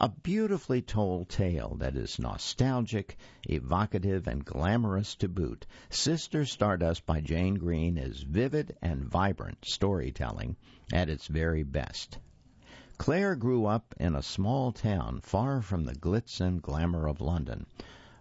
A 0.00 0.08
beautifully 0.08 0.80
told 0.80 1.28
tale 1.28 1.74
that 1.80 1.96
is 1.96 2.20
nostalgic, 2.20 3.16
evocative, 3.48 4.28
and 4.28 4.44
glamorous 4.44 5.16
to 5.16 5.28
boot. 5.28 5.66
Sister 5.90 6.44
Stardust 6.44 7.04
by 7.06 7.20
Jane 7.20 7.54
Green 7.54 7.98
is 7.98 8.22
vivid 8.22 8.76
and 8.80 9.04
vibrant 9.04 9.64
storytelling 9.64 10.54
at 10.92 11.08
its 11.08 11.26
very 11.26 11.64
best. 11.64 12.18
Claire 12.98 13.34
grew 13.34 13.66
up 13.66 13.92
in 13.98 14.14
a 14.14 14.22
small 14.22 14.70
town 14.70 15.22
far 15.22 15.60
from 15.60 15.82
the 15.82 15.96
glitz 15.96 16.40
and 16.40 16.62
glamour 16.62 17.08
of 17.08 17.20
London. 17.20 17.66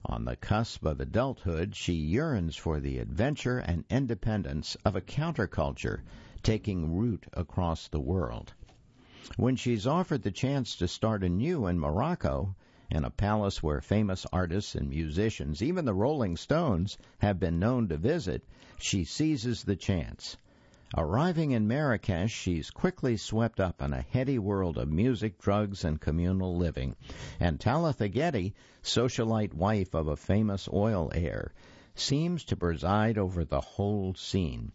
On 0.05 0.25
the 0.25 0.37
cusp 0.37 0.83
of 0.85 0.99
adulthood, 0.99 1.75
she 1.75 1.93
yearns 1.93 2.55
for 2.55 2.79
the 2.79 2.97
adventure 2.97 3.59
and 3.59 3.85
independence 3.91 4.75
of 4.83 4.95
a 4.95 5.01
counterculture 5.01 6.01
taking 6.43 6.93
root 6.93 7.25
across 7.33 7.87
the 7.87 7.99
world. 7.99 8.53
When 9.37 9.55
she's 9.55 9.87
offered 9.87 10.21
the 10.21 10.31
chance 10.31 10.75
to 10.75 10.87
start 10.87 11.23
anew 11.23 11.65
in 11.67 11.79
Morocco, 11.79 12.55
in 12.91 13.05
a 13.05 13.09
palace 13.09 13.63
where 13.63 13.81
famous 13.81 14.25
artists 14.31 14.75
and 14.75 14.89
musicians, 14.89 15.63
even 15.63 15.85
the 15.85 15.93
Rolling 15.93 16.37
Stones, 16.37 16.97
have 17.19 17.39
been 17.39 17.57
known 17.57 17.87
to 17.87 17.97
visit, 17.97 18.43
she 18.77 19.05
seizes 19.05 19.63
the 19.63 19.75
chance. 19.75 20.37
Arriving 20.95 21.51
in 21.51 21.67
Marrakesh, 21.67 22.31
she's 22.31 22.69
quickly 22.69 23.17
swept 23.17 23.59
up 23.59 23.81
in 23.81 23.93
a 23.93 24.01
heady 24.01 24.37
world 24.37 24.77
of 24.77 24.87
music, 24.87 25.39
drugs, 25.39 25.83
and 25.83 25.99
communal 25.99 26.55
living. 26.55 26.95
And 27.39 27.59
Talitha 27.59 28.09
Getty, 28.09 28.53
socialite 28.83 29.55
wife 29.55 29.95
of 29.95 30.07
a 30.07 30.15
famous 30.15 30.69
oil 30.71 31.09
heir, 31.15 31.51
seems 31.95 32.43
to 32.43 32.55
preside 32.55 33.17
over 33.17 33.43
the 33.43 33.61
whole 33.61 34.13
scene. 34.13 34.71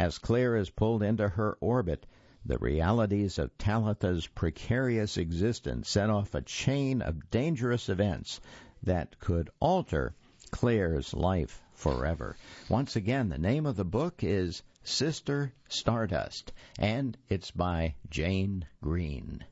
As 0.00 0.18
Claire 0.18 0.54
is 0.54 0.70
pulled 0.70 1.02
into 1.02 1.28
her 1.30 1.58
orbit, 1.60 2.06
the 2.46 2.56
realities 2.58 3.36
of 3.36 3.58
Talitha's 3.58 4.28
precarious 4.28 5.16
existence 5.16 5.90
set 5.90 6.08
off 6.08 6.36
a 6.36 6.42
chain 6.42 7.02
of 7.02 7.28
dangerous 7.32 7.88
events 7.88 8.40
that 8.80 9.18
could 9.18 9.50
alter 9.58 10.14
Claire's 10.52 11.14
life 11.14 11.64
forever. 11.72 12.36
Once 12.68 12.94
again, 12.94 13.28
the 13.28 13.38
name 13.38 13.66
of 13.66 13.74
the 13.74 13.84
book 13.84 14.22
is 14.22 14.62
Sister 14.84 15.52
Stardust, 15.68 16.52
and 16.78 17.18
it's 17.28 17.50
by 17.50 17.96
Jane 18.08 18.66
Green. 18.80 19.44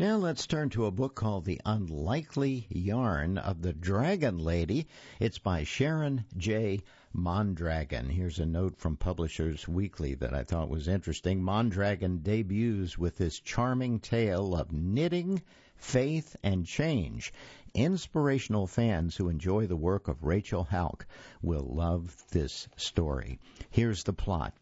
Now 0.00 0.16
let's 0.16 0.46
turn 0.46 0.70
to 0.70 0.86
a 0.86 0.90
book 0.90 1.14
called 1.14 1.44
The 1.44 1.60
Unlikely 1.66 2.66
Yarn 2.70 3.36
of 3.36 3.60
the 3.60 3.74
Dragon 3.74 4.38
Lady. 4.38 4.86
It's 5.18 5.38
by 5.38 5.64
Sharon 5.64 6.24
J. 6.38 6.80
Mondragon. 7.12 8.08
Here's 8.08 8.38
a 8.38 8.46
note 8.46 8.78
from 8.78 8.96
Publishers 8.96 9.68
Weekly 9.68 10.14
that 10.14 10.32
I 10.32 10.44
thought 10.44 10.70
was 10.70 10.88
interesting. 10.88 11.42
Mondragon 11.42 12.22
debuts 12.22 12.96
with 12.96 13.18
this 13.18 13.40
charming 13.40 14.00
tale 14.00 14.56
of 14.56 14.72
knitting, 14.72 15.42
faith, 15.76 16.34
and 16.42 16.64
change. 16.64 17.34
Inspirational 17.74 18.66
fans 18.66 19.16
who 19.16 19.28
enjoy 19.28 19.66
the 19.66 19.76
work 19.76 20.08
of 20.08 20.24
Rachel 20.24 20.64
Hauck 20.64 21.04
will 21.42 21.74
love 21.74 22.16
this 22.30 22.68
story. 22.74 23.38
Here's 23.68 24.04
the 24.04 24.14
plot. 24.14 24.54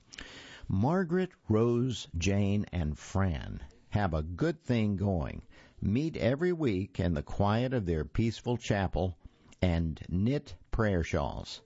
Margaret, 0.67 1.31
Rose, 1.49 2.09
Jane, 2.19 2.67
and 2.73 2.99
Fran 2.99 3.61
have 3.91 4.13
a 4.13 4.23
good 4.23 4.63
thing 4.63 4.97
going. 4.97 5.43
Meet 5.81 6.17
every 6.17 6.53
week 6.53 7.01
in 7.01 7.15
the 7.15 7.23
quiet 7.23 7.73
of 7.73 7.87
their 7.87 8.05
peaceful 8.05 8.57
chapel 8.57 9.17
and 9.63 10.01
knit 10.09 10.55
prayer 10.71 11.03
shawls. 11.03 11.63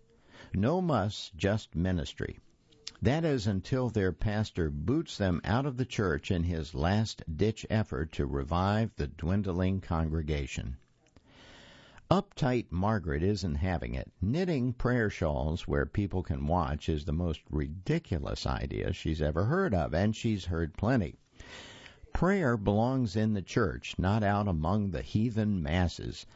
No 0.54 0.80
muss, 0.80 1.30
just 1.36 1.74
ministry. 1.74 2.38
That 3.02 3.24
is 3.24 3.46
until 3.46 3.88
their 3.88 4.12
pastor 4.12 4.70
boots 4.70 5.18
them 5.18 5.40
out 5.44 5.66
of 5.66 5.76
the 5.76 5.84
church 5.84 6.30
in 6.30 6.44
his 6.44 6.74
last 6.74 7.22
ditch 7.36 7.66
effort 7.68 8.12
to 8.12 8.26
revive 8.26 8.94
the 8.94 9.08
dwindling 9.08 9.80
congregation. 9.80 10.76
Uptight 12.10 12.70
Margaret 12.70 13.22
isn't 13.22 13.54
having 13.54 13.94
it. 13.94 14.12
Knitting 14.20 14.74
prayer 14.74 15.08
shawls 15.08 15.66
where 15.66 15.86
people 15.86 16.22
can 16.22 16.46
watch 16.46 16.88
is 16.88 17.06
the 17.06 17.12
most 17.12 17.40
ridiculous 17.50 18.46
idea 18.46 18.92
she's 18.92 19.22
ever 19.22 19.46
heard 19.46 19.74
of, 19.74 19.94
and 19.94 20.14
she's 20.14 20.44
heard 20.44 20.76
plenty. 20.76 21.16
Prayer 22.14 22.59
belongs 22.59 23.16
in 23.16 23.33
the 23.33 23.40
church, 23.40 23.95
not 23.99 24.23
out 24.23 24.47
among 24.47 24.90
the 24.90 25.00
heathen 25.00 25.62
masses. 25.62 26.26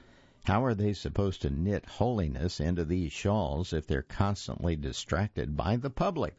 How 0.46 0.64
are 0.64 0.72
they 0.74 0.94
supposed 0.94 1.42
to 1.42 1.50
knit 1.50 1.84
holiness 1.84 2.60
into 2.60 2.82
these 2.82 3.12
shawls 3.12 3.74
if 3.74 3.86
they're 3.86 4.00
constantly 4.00 4.74
distracted 4.74 5.54
by 5.54 5.76
the 5.76 5.90
public? 5.90 6.38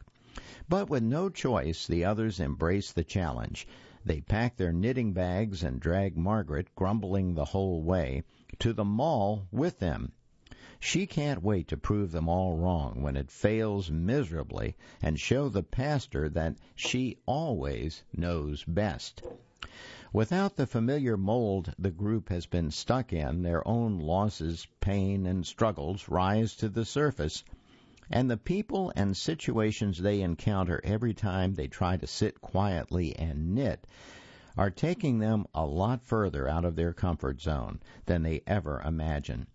But 0.68 0.90
with 0.90 1.04
no 1.04 1.28
choice, 1.28 1.86
the 1.86 2.04
others 2.04 2.40
embrace 2.40 2.90
the 2.90 3.04
challenge. 3.04 3.68
They 4.04 4.20
pack 4.22 4.56
their 4.56 4.72
knitting 4.72 5.12
bags 5.12 5.62
and 5.62 5.78
drag 5.78 6.16
Margaret, 6.16 6.74
grumbling 6.74 7.34
the 7.36 7.44
whole 7.44 7.80
way, 7.84 8.24
to 8.58 8.72
the 8.72 8.84
mall 8.84 9.46
with 9.52 9.78
them. 9.78 10.10
She 10.80 11.08
can't 11.08 11.42
wait 11.42 11.66
to 11.66 11.76
prove 11.76 12.12
them 12.12 12.28
all 12.28 12.54
wrong 12.54 13.02
when 13.02 13.16
it 13.16 13.32
fails 13.32 13.90
miserably 13.90 14.76
and 15.02 15.18
show 15.18 15.48
the 15.48 15.64
pastor 15.64 16.28
that 16.28 16.54
she 16.76 17.18
always 17.26 18.04
knows 18.12 18.62
best. 18.62 19.20
Without 20.12 20.54
the 20.54 20.68
familiar 20.68 21.16
mold 21.16 21.74
the 21.80 21.90
group 21.90 22.28
has 22.28 22.46
been 22.46 22.70
stuck 22.70 23.12
in, 23.12 23.42
their 23.42 23.66
own 23.66 23.98
losses, 23.98 24.68
pain, 24.80 25.26
and 25.26 25.44
struggles 25.44 26.08
rise 26.08 26.54
to 26.54 26.68
the 26.68 26.84
surface, 26.84 27.42
and 28.08 28.30
the 28.30 28.36
people 28.36 28.92
and 28.94 29.16
situations 29.16 29.98
they 29.98 30.20
encounter 30.20 30.80
every 30.84 31.12
time 31.12 31.54
they 31.54 31.66
try 31.66 31.96
to 31.96 32.06
sit 32.06 32.40
quietly 32.40 33.16
and 33.16 33.52
knit 33.52 33.84
are 34.56 34.70
taking 34.70 35.18
them 35.18 35.44
a 35.52 35.66
lot 35.66 36.04
further 36.04 36.46
out 36.46 36.64
of 36.64 36.76
their 36.76 36.92
comfort 36.92 37.40
zone 37.40 37.80
than 38.06 38.22
they 38.22 38.42
ever 38.46 38.80
imagined. 38.82 39.48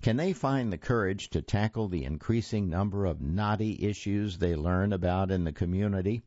Can 0.00 0.16
they 0.16 0.32
find 0.32 0.72
the 0.72 0.78
courage 0.78 1.28
to 1.30 1.42
tackle 1.42 1.88
the 1.88 2.04
increasing 2.04 2.70
number 2.70 3.04
of 3.04 3.20
knotty 3.20 3.76
issues 3.80 4.38
they 4.38 4.56
learn 4.56 4.92
about 4.92 5.30
in 5.30 5.44
the 5.44 5.52
community? 5.52 6.22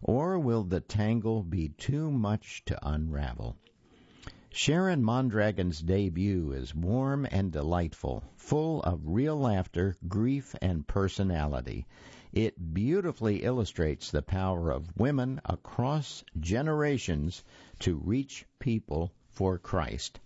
Or 0.00 0.38
will 0.38 0.62
the 0.62 0.80
tangle 0.80 1.42
be 1.42 1.70
too 1.70 2.10
much 2.10 2.64
to 2.66 2.78
unravel? 2.88 3.56
Sharon 4.50 5.02
Mondragon's 5.02 5.80
debut 5.80 6.52
is 6.52 6.76
warm 6.76 7.26
and 7.32 7.50
delightful, 7.50 8.22
full 8.36 8.80
of 8.84 9.00
real 9.04 9.36
laughter, 9.36 9.96
grief, 10.06 10.54
and 10.62 10.86
personality. 10.86 11.86
It 12.32 12.72
beautifully 12.72 13.42
illustrates 13.42 14.12
the 14.12 14.22
power 14.22 14.70
of 14.70 14.96
women 14.96 15.40
across 15.44 16.22
generations 16.38 17.42
to 17.80 17.96
reach 17.96 18.46
people 18.60 19.12
for 19.30 19.58
Christ. 19.58 20.20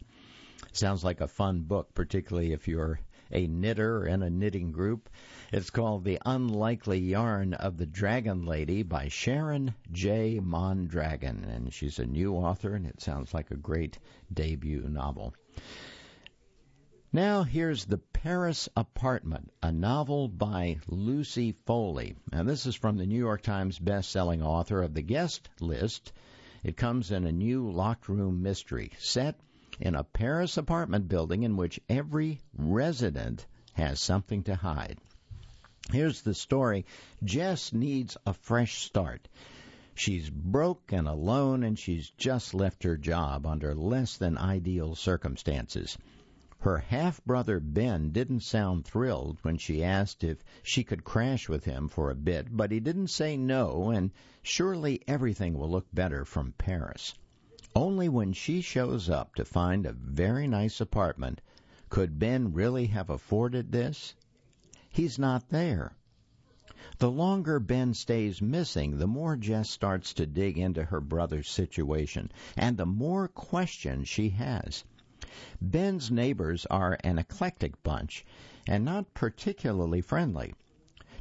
Sounds 0.79 1.03
like 1.03 1.21
a 1.21 1.27
fun 1.27 1.63
book, 1.63 1.93
particularly 1.93 2.53
if 2.53 2.69
you're 2.69 3.01
a 3.33 3.49
knitter 3.49 4.07
in 4.07 4.23
a 4.23 4.31
knitting 4.31 4.71
group. 4.71 5.11
It's 5.53 5.71
called 5.71 6.05
The 6.05 6.21
Unlikely 6.25 7.01
Yarn 7.01 7.53
of 7.55 7.77
the 7.77 7.85
Dragon 7.85 8.47
Lady 8.47 8.85
by 8.85 9.09
Sharon 9.09 9.75
J. 9.91 10.39
Mondragon, 10.39 11.43
and 11.43 11.75
she's 11.75 11.99
a 11.99 12.07
new 12.07 12.35
author, 12.35 12.77
and 12.77 12.87
it 12.87 13.01
sounds 13.01 13.35
like 13.35 13.51
a 13.51 13.57
great 13.57 13.99
debut 14.33 14.89
novel. 14.89 15.35
Now 17.13 17.43
here's 17.43 17.85
The 17.85 17.99
Paris 17.99 18.69
Apartment, 18.77 19.51
a 19.61 19.73
novel 19.73 20.29
by 20.29 20.79
Lucy 20.87 21.57
Foley. 21.67 22.15
And 22.31 22.49
this 22.49 22.67
is 22.67 22.77
from 22.77 22.99
the 22.99 23.07
New 23.07 23.19
York 23.19 23.43
Times 23.43 23.81
best-selling 23.81 24.45
author 24.45 24.85
of 24.85 24.95
The 24.95 25.03
Guest 25.03 25.51
List. 25.59 26.13
It 26.63 26.77
comes 26.77 27.11
in 27.11 27.27
a 27.27 27.33
new 27.33 27.69
locked 27.69 28.09
room 28.09 28.43
mystery 28.43 28.93
set 29.01 29.41
in 29.81 29.95
a 29.95 30.05
Paris 30.05 30.57
apartment 30.57 31.09
building 31.09 31.43
in 31.43 31.57
which 31.57 31.81
every 31.89 32.41
resident 32.57 33.47
has 33.75 34.01
something 34.01 34.43
to 34.43 34.55
hide. 34.55 34.99
Here's 35.91 36.23
the 36.23 36.35
story. 36.35 36.85
Jess 37.25 37.73
needs 37.73 38.17
a 38.27 38.35
fresh 38.35 38.83
start. 38.83 39.29
She's 39.95 40.29
broke 40.31 40.93
and 40.93 41.09
alone, 41.09 41.63
and 41.63 41.79
she's 41.79 42.11
just 42.11 42.55
left 42.55 42.83
her 42.83 42.97
job 42.97 43.47
under 43.47 43.75
less 43.75 44.17
than 44.17 44.37
ideal 44.37 44.95
circumstances. 44.95 45.97
Her 46.61 46.79
half 46.79 47.25
brother 47.25 47.61
Ben 47.61 48.11
didn't 48.11 48.41
sound 48.41 48.85
thrilled 48.85 49.39
when 49.43 49.59
she 49.59 49.85
asked 49.85 50.25
if 50.25 50.43
she 50.63 50.83
could 50.83 51.05
crash 51.05 51.49
with 51.49 51.65
him 51.65 51.89
for 51.89 52.11
a 52.11 52.17
bit, 52.17 52.49
but 52.51 52.73
he 52.73 52.81
didn't 52.81 53.09
say 53.09 53.37
no, 53.37 53.91
and 53.91 54.11
surely 54.43 55.01
everything 55.07 55.55
will 55.55 55.71
look 55.71 55.87
better 55.93 56.25
from 56.25 56.53
Paris. 56.59 57.15
Only 57.77 58.09
when 58.09 58.33
she 58.33 58.63
shows 58.63 59.11
up 59.11 59.35
to 59.35 59.45
find 59.45 59.85
a 59.85 59.93
very 59.93 60.49
nice 60.49 60.81
apartment 60.81 61.43
could 61.91 62.19
Ben 62.19 62.55
really 62.55 62.87
have 62.87 63.11
afforded 63.11 63.73
this? 63.73 64.15
He's 64.89 65.19
not 65.19 65.51
there. 65.51 65.93
The 66.97 67.11
longer 67.11 67.61
Ben 67.61 67.93
stays 67.93 68.41
missing, 68.41 68.97
the 68.97 69.07
more 69.07 69.37
Jess 69.37 69.69
starts 69.69 70.15
to 70.15 70.25
dig 70.25 70.57
into 70.57 70.85
her 70.85 71.03
brother's 71.03 71.51
situation, 71.51 72.33
and 72.57 72.79
the 72.79 72.87
more 72.87 73.29
questions 73.29 74.09
she 74.09 74.31
has. 74.31 74.85
Ben's 75.61 76.11
neighbors 76.11 76.65
are 76.71 76.97
an 77.05 77.19
eclectic 77.19 77.83
bunch 77.83 78.25
and 78.67 78.83
not 78.83 79.13
particularly 79.13 80.01
friendly. 80.01 80.55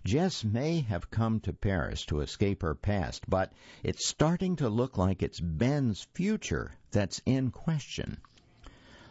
Jess 0.08 0.42
may 0.46 0.80
have 0.80 1.12
come 1.12 1.42
to 1.42 1.52
Paris 1.52 2.06
to 2.06 2.22
escape 2.22 2.62
her 2.62 2.74
past, 2.74 3.30
but 3.30 3.52
it's 3.84 4.06
starting 4.06 4.56
to 4.56 4.70
look 4.70 4.98
like 4.98 5.22
it's 5.22 5.42
Ben's 5.42 6.08
future 6.14 6.72
that's 6.92 7.22
in 7.26 7.52
question. 7.52 8.18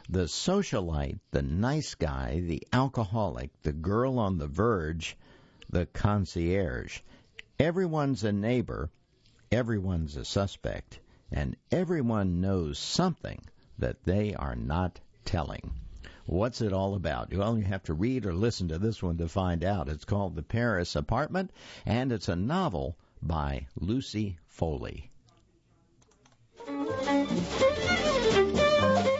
The 0.09 0.25
socialite, 0.27 1.19
the 1.33 1.43
nice 1.43 1.95
guy, 1.97 2.41
the 2.41 2.67
alcoholic, 2.73 3.51
the 3.61 3.75
girl 3.75 4.19
on 4.19 4.39
the 4.39 4.47
verge, 4.47 5.19
the 5.69 5.85
concierge. 5.85 7.01
Everyone's 7.59 8.25
a 8.25 8.33
neighbor, 8.33 8.89
everyone's 9.53 10.17
a 10.17 10.25
suspect, 10.25 10.99
and 11.31 11.59
everyone 11.71 12.41
knows 12.41 12.79
something 12.79 13.43
that 13.77 14.03
they 14.05 14.35
are 14.35 14.57
not 14.57 14.99
telling. 15.27 15.75
What's 16.27 16.61
it 16.61 16.73
all 16.73 16.97
about? 16.97 17.33
Well, 17.33 17.49
only 17.49 17.63
have 17.63 17.85
to 17.85 17.95
read 17.95 18.27
or 18.27 18.35
listen 18.35 18.67
to 18.69 18.79
this 18.79 19.01
one 19.01 19.17
to 19.19 19.29
find 19.29 19.63
out. 19.63 19.89
It's 19.89 20.05
called 20.05 20.35
The 20.35 20.43
Paris 20.43 20.97
Apartment, 20.97 21.53
and 21.85 22.11
it's 22.11 22.29
a 22.29 22.35
novel 22.35 22.97
by 23.23 23.69
Lucy 23.79 24.37
Foley. 24.49 25.09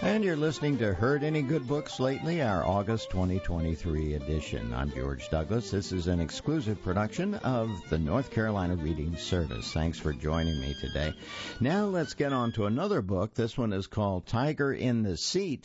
And 0.03 0.25
you're 0.25 0.37
listening 0.37 0.79
to 0.79 0.95
Heard 0.95 1.23
Any 1.23 1.43
Good 1.43 1.69
Books 1.69 2.01
Lately, 2.01 2.43
our 2.43 2.67
August 2.67 3.11
2023 3.11 4.15
edition. 4.15 4.75
I'm 4.75 4.91
George 4.91 5.29
Douglas. 5.31 5.71
This 5.71 5.93
is 5.93 6.09
an 6.09 6.19
exclusive 6.19 6.83
production 6.83 7.35
of 7.35 7.71
the 7.89 7.99
North 7.99 8.33
Carolina 8.33 8.75
Reading 8.75 9.17
Service. 9.17 9.71
Thanks 9.73 10.01
for 10.01 10.13
joining 10.13 10.61
me 10.61 10.75
today. 10.81 11.13
Now 11.61 11.85
let's 11.85 12.15
get 12.15 12.33
on 12.33 12.51
to 12.53 12.67
another 12.67 13.01
book. 13.01 13.35
This 13.35 13.57
one 13.57 13.73
is 13.73 13.87
called 13.87 14.27
Tiger 14.27 14.73
in 14.73 15.05
the 15.05 15.17
Sea. 15.17 15.61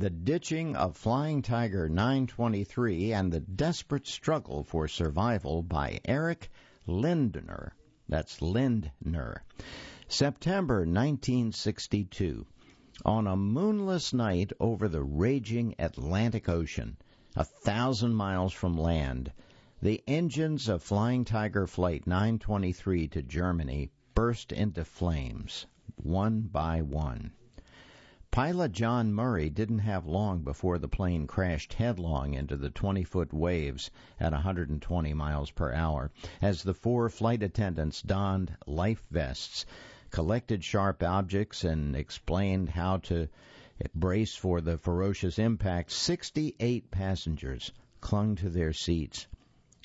The 0.00 0.10
Ditching 0.10 0.76
of 0.76 0.96
Flying 0.96 1.42
Tiger 1.42 1.88
923 1.88 3.12
and 3.12 3.32
the 3.32 3.40
Desperate 3.40 4.06
Struggle 4.06 4.62
for 4.62 4.86
Survival 4.86 5.60
by 5.64 5.98
Eric 6.04 6.52
Lindner. 6.86 7.74
That's 8.08 8.40
Lindner. 8.40 9.42
September 10.06 10.82
1962 10.86 12.46
on 13.04 13.26
a 13.26 13.36
moonless 13.36 14.12
night 14.12 14.52
over 14.60 14.86
the 14.88 15.02
raging 15.02 15.74
Atlantic 15.80 16.48
Ocean, 16.48 16.96
a 17.34 17.42
thousand 17.42 18.14
miles 18.14 18.52
from 18.52 18.78
land, 18.78 19.32
the 19.82 20.00
engines 20.06 20.68
of 20.68 20.80
Flying 20.80 21.24
Tiger 21.24 21.66
Flight 21.66 22.06
923 22.06 23.08
to 23.08 23.22
Germany 23.22 23.90
burst 24.14 24.52
into 24.52 24.84
flames, 24.84 25.66
one 25.96 26.42
by 26.42 26.82
one. 26.82 27.32
Pilot 28.30 28.70
John 28.70 29.12
Murray 29.12 29.50
didn't 29.50 29.80
have 29.80 30.06
long 30.06 30.44
before 30.44 30.78
the 30.78 30.86
plane 30.86 31.26
crashed 31.26 31.72
headlong 31.72 32.34
into 32.34 32.56
the 32.56 32.70
20 32.70 33.02
foot 33.02 33.32
waves 33.32 33.90
at 34.20 34.30
120 34.30 35.12
miles 35.12 35.50
per 35.50 35.72
hour 35.72 36.12
as 36.40 36.62
the 36.62 36.72
four 36.72 37.08
flight 37.08 37.42
attendants 37.42 38.00
donned 38.00 38.56
life 38.64 39.02
vests 39.10 39.66
collected 40.10 40.62
sharp 40.62 41.02
objects 41.02 41.64
and 41.64 41.96
explained 41.96 42.68
how 42.68 42.98
to 42.98 43.28
brace 43.92 44.36
for 44.36 44.60
the 44.60 44.78
ferocious 44.78 45.40
impact, 45.40 45.90
68 45.90 46.92
passengers 46.92 47.72
clung 48.00 48.36
to 48.36 48.48
their 48.48 48.72
seats. 48.72 49.26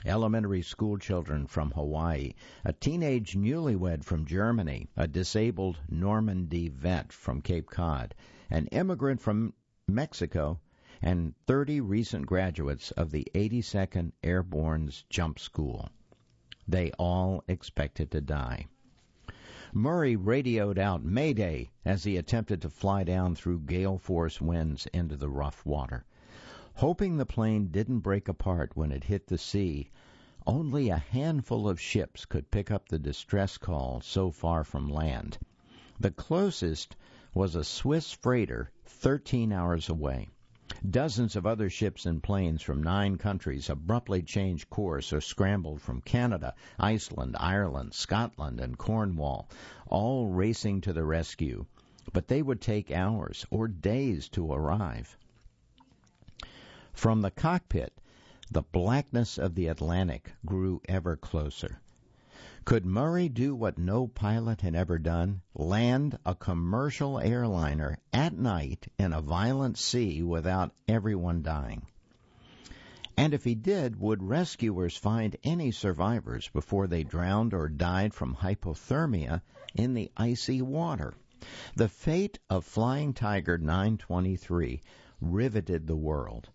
Elementary 0.05 0.61
school 0.61 0.97
children 0.97 1.47
from 1.47 1.71
Hawaii, 1.71 2.33
a 2.65 2.73
teenage 2.73 3.35
newlywed 3.35 4.03
from 4.03 4.25
Germany, 4.25 4.89
a 4.95 5.07
disabled 5.07 5.79
Normandy 5.89 6.67
vet 6.67 7.11
from 7.11 7.41
Cape 7.41 7.69
Cod, 7.69 8.13
an 8.53 8.67
immigrant 8.67 9.19
from 9.19 9.51
Mexico, 9.87 10.59
and 11.01 11.33
30 11.47 11.81
recent 11.81 12.27
graduates 12.27 12.91
of 12.91 13.09
the 13.09 13.27
82nd 13.33 14.11
Airborne's 14.23 15.03
Jump 15.09 15.39
School. 15.39 15.89
They 16.67 16.91
all 16.99 17.43
expected 17.47 18.11
to 18.11 18.21
die. 18.21 18.67
Murray 19.73 20.15
radioed 20.15 20.77
out 20.77 21.03
Mayday 21.03 21.71
as 21.83 22.03
he 22.03 22.15
attempted 22.15 22.61
to 22.61 22.69
fly 22.69 23.03
down 23.03 23.33
through 23.33 23.61
gale 23.61 23.97
force 23.97 24.39
winds 24.39 24.85
into 24.93 25.17
the 25.17 25.29
rough 25.29 25.65
water. 25.65 26.05
Hoping 26.75 27.17
the 27.17 27.25
plane 27.25 27.69
didn't 27.69 28.01
break 28.01 28.27
apart 28.27 28.77
when 28.77 28.91
it 28.91 29.05
hit 29.05 29.25
the 29.25 29.39
sea, 29.39 29.89
only 30.45 30.89
a 30.89 30.97
handful 30.97 31.67
of 31.67 31.81
ships 31.81 32.23
could 32.23 32.51
pick 32.51 32.69
up 32.69 32.87
the 32.87 32.99
distress 32.99 33.57
call 33.57 33.99
so 33.99 34.29
far 34.29 34.63
from 34.63 34.87
land. 34.87 35.39
The 35.99 36.11
closest 36.11 36.95
was 37.35 37.55
a 37.55 37.63
Swiss 37.63 38.11
freighter 38.11 38.69
13 38.85 39.51
hours 39.51 39.89
away. 39.89 40.29
Dozens 40.89 41.35
of 41.35 41.45
other 41.45 41.69
ships 41.69 42.05
and 42.05 42.21
planes 42.21 42.61
from 42.61 42.83
nine 42.83 43.17
countries 43.17 43.69
abruptly 43.69 44.21
changed 44.21 44.69
course 44.69 45.11
or 45.11 45.21
scrambled 45.21 45.81
from 45.81 46.01
Canada, 46.01 46.53
Iceland, 46.77 47.35
Ireland, 47.39 47.93
Scotland, 47.93 48.59
and 48.59 48.77
Cornwall, 48.77 49.49
all 49.87 50.29
racing 50.29 50.81
to 50.81 50.93
the 50.93 51.03
rescue. 51.03 51.65
But 52.11 52.27
they 52.27 52.41
would 52.41 52.61
take 52.61 52.91
hours 52.91 53.45
or 53.49 53.67
days 53.67 54.29
to 54.29 54.51
arrive. 54.51 55.17
From 56.93 57.21
the 57.21 57.31
cockpit, 57.31 57.93
the 58.51 58.63
blackness 58.63 59.37
of 59.37 59.55
the 59.55 59.67
Atlantic 59.67 60.31
grew 60.45 60.81
ever 60.87 61.15
closer. 61.15 61.81
Could 62.65 62.85
Murray 62.85 63.27
do 63.27 63.53
what 63.53 63.77
no 63.77 64.07
pilot 64.07 64.61
had 64.61 64.73
ever 64.73 64.97
done? 64.97 65.41
Land 65.53 66.17
a 66.25 66.33
commercial 66.33 67.19
airliner 67.19 67.97
at 68.13 68.37
night 68.37 68.87
in 68.97 69.11
a 69.11 69.21
violent 69.21 69.77
sea 69.77 70.23
without 70.23 70.71
everyone 70.87 71.41
dying? 71.41 71.85
And 73.17 73.33
if 73.33 73.43
he 73.43 73.53
did, 73.53 73.99
would 73.99 74.23
rescuers 74.23 74.95
find 74.95 75.35
any 75.43 75.71
survivors 75.71 76.47
before 76.53 76.87
they 76.87 77.03
drowned 77.03 77.53
or 77.53 77.67
died 77.67 78.13
from 78.13 78.33
hypothermia 78.33 79.41
in 79.75 79.93
the 79.93 80.09
icy 80.15 80.61
water? 80.61 81.15
The 81.75 81.89
fate 81.89 82.39
of 82.49 82.63
Flying 82.63 83.13
Tiger 83.13 83.57
923 83.57 84.81
riveted 85.19 85.85
the 85.85 85.97
world. 85.97 86.49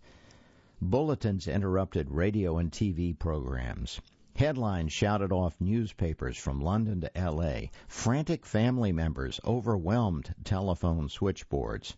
Bulletins 0.80 1.46
interrupted 1.46 2.10
radio 2.10 2.56
and 2.56 2.72
TV 2.72 3.16
programs. 3.18 4.00
Headlines 4.38 4.92
shouted 4.92 5.32
off 5.32 5.60
newspapers 5.60 6.36
from 6.36 6.60
London 6.60 7.00
to 7.00 7.10
LA. 7.16 7.70
Frantic 7.88 8.46
family 8.46 8.92
members 8.92 9.40
overwhelmed 9.44 10.32
telephone 10.44 11.08
switchboards. 11.08 11.96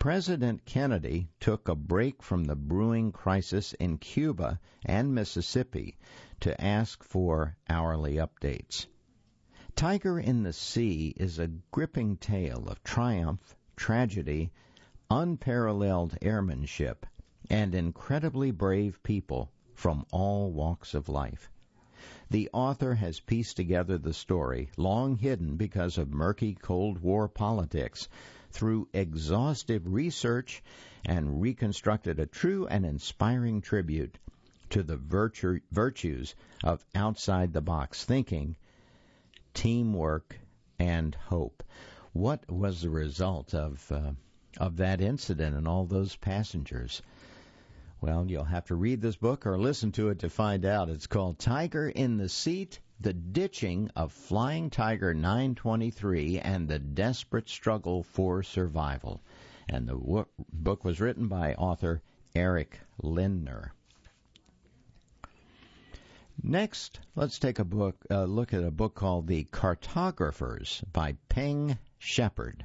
President 0.00 0.64
Kennedy 0.64 1.28
took 1.38 1.68
a 1.68 1.76
break 1.76 2.20
from 2.20 2.42
the 2.42 2.56
brewing 2.56 3.12
crisis 3.12 3.74
in 3.74 3.98
Cuba 3.98 4.58
and 4.84 5.14
Mississippi 5.14 5.96
to 6.40 6.60
ask 6.60 7.04
for 7.04 7.56
hourly 7.68 8.14
updates. 8.16 8.86
Tiger 9.76 10.18
in 10.18 10.42
the 10.42 10.52
Sea 10.52 11.14
is 11.16 11.38
a 11.38 11.52
gripping 11.70 12.16
tale 12.16 12.66
of 12.66 12.82
triumph, 12.82 13.54
tragedy, 13.76 14.50
unparalleled 15.08 16.18
airmanship, 16.22 17.06
and 17.48 17.72
incredibly 17.72 18.50
brave 18.50 19.00
people 19.04 19.52
from 19.80 20.04
all 20.12 20.52
walks 20.52 20.92
of 20.92 21.08
life. 21.08 21.48
The 22.28 22.50
author 22.52 22.94
has 22.96 23.18
pieced 23.18 23.56
together 23.56 23.96
the 23.96 24.12
story, 24.12 24.68
long 24.76 25.16
hidden 25.16 25.56
because 25.56 25.96
of 25.96 26.12
murky 26.12 26.54
Cold 26.54 26.98
War 26.98 27.28
politics, 27.28 28.06
through 28.50 28.88
exhaustive 28.92 29.90
research 29.90 30.62
and 31.06 31.40
reconstructed 31.40 32.18
a 32.18 32.26
true 32.26 32.66
and 32.66 32.84
inspiring 32.84 33.62
tribute 33.62 34.18
to 34.68 34.82
the 34.82 34.98
virtue, 34.98 35.60
virtues 35.72 36.34
of 36.62 36.84
outside 36.94 37.54
the 37.54 37.62
box 37.62 38.04
thinking, 38.04 38.56
teamwork, 39.54 40.38
and 40.78 41.14
hope. 41.14 41.62
What 42.12 42.52
was 42.52 42.82
the 42.82 42.90
result 42.90 43.54
of 43.54 43.90
uh, 43.90 44.12
of 44.58 44.76
that 44.76 45.00
incident 45.00 45.56
and 45.56 45.66
all 45.66 45.86
those 45.86 46.16
passengers? 46.16 47.00
Well, 48.02 48.24
you'll 48.30 48.44
have 48.44 48.64
to 48.66 48.76
read 48.76 49.02
this 49.02 49.16
book 49.16 49.46
or 49.46 49.58
listen 49.58 49.92
to 49.92 50.08
it 50.08 50.20
to 50.20 50.30
find 50.30 50.64
out. 50.64 50.88
It's 50.88 51.06
called 51.06 51.38
Tiger 51.38 51.86
in 51.86 52.16
the 52.16 52.30
Sea 52.30 52.66
The 52.98 53.12
Ditching 53.12 53.90
of 53.94 54.10
Flying 54.10 54.70
Tiger 54.70 55.12
923 55.12 56.38
and 56.38 56.66
the 56.66 56.78
Desperate 56.78 57.50
Struggle 57.50 58.02
for 58.02 58.42
Survival. 58.42 59.20
And 59.68 59.86
the 59.86 59.98
w- 59.98 60.24
book 60.50 60.82
was 60.82 60.98
written 60.98 61.28
by 61.28 61.52
author 61.54 62.00
Eric 62.34 62.80
Lindner. 63.02 63.74
Next, 66.42 67.00
let's 67.16 67.38
take 67.38 67.58
a 67.58 67.64
book 67.64 67.96
uh, 68.10 68.24
look 68.24 68.54
at 68.54 68.64
a 68.64 68.70
book 68.70 68.94
called 68.94 69.26
The 69.26 69.44
Cartographers 69.44 70.82
by 70.90 71.18
Peng 71.28 71.76
Shepherd. 71.98 72.64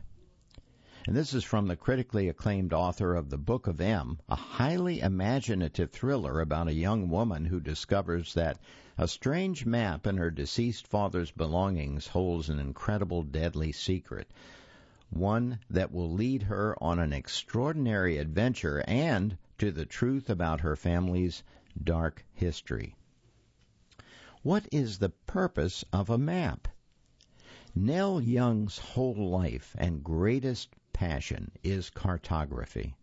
And 1.07 1.15
this 1.15 1.35
is 1.35 1.43
from 1.43 1.67
the 1.67 1.75
critically 1.75 2.29
acclaimed 2.29 2.73
author 2.73 3.13
of 3.13 3.29
The 3.29 3.37
Book 3.37 3.67
of 3.67 3.79
M, 3.79 4.17
a 4.27 4.35
highly 4.35 5.01
imaginative 5.01 5.91
thriller 5.91 6.41
about 6.41 6.67
a 6.67 6.73
young 6.73 7.09
woman 7.09 7.45
who 7.45 7.59
discovers 7.59 8.33
that 8.33 8.57
a 8.97 9.07
strange 9.07 9.67
map 9.67 10.07
in 10.07 10.17
her 10.17 10.31
deceased 10.31 10.87
father's 10.87 11.29
belongings 11.29 12.07
holds 12.07 12.49
an 12.49 12.57
incredible 12.57 13.21
deadly 13.21 13.71
secret. 13.71 14.31
One 15.11 15.59
that 15.69 15.91
will 15.91 16.11
lead 16.11 16.41
her 16.41 16.75
on 16.81 16.97
an 16.97 17.13
extraordinary 17.13 18.17
adventure 18.17 18.83
and 18.87 19.37
to 19.59 19.71
the 19.71 19.85
truth 19.85 20.27
about 20.27 20.61
her 20.61 20.75
family's 20.75 21.43
dark 21.83 22.25
history. 22.33 22.95
What 24.41 24.67
is 24.71 24.97
the 24.97 25.09
purpose 25.09 25.85
of 25.93 26.09
a 26.09 26.17
map? 26.17 26.67
Nell 27.75 28.19
Young's 28.19 28.79
whole 28.79 29.29
life 29.29 29.75
and 29.77 30.03
greatest 30.03 30.75
passion 30.95 31.51
is 31.61 31.89
cartography. 31.89 32.95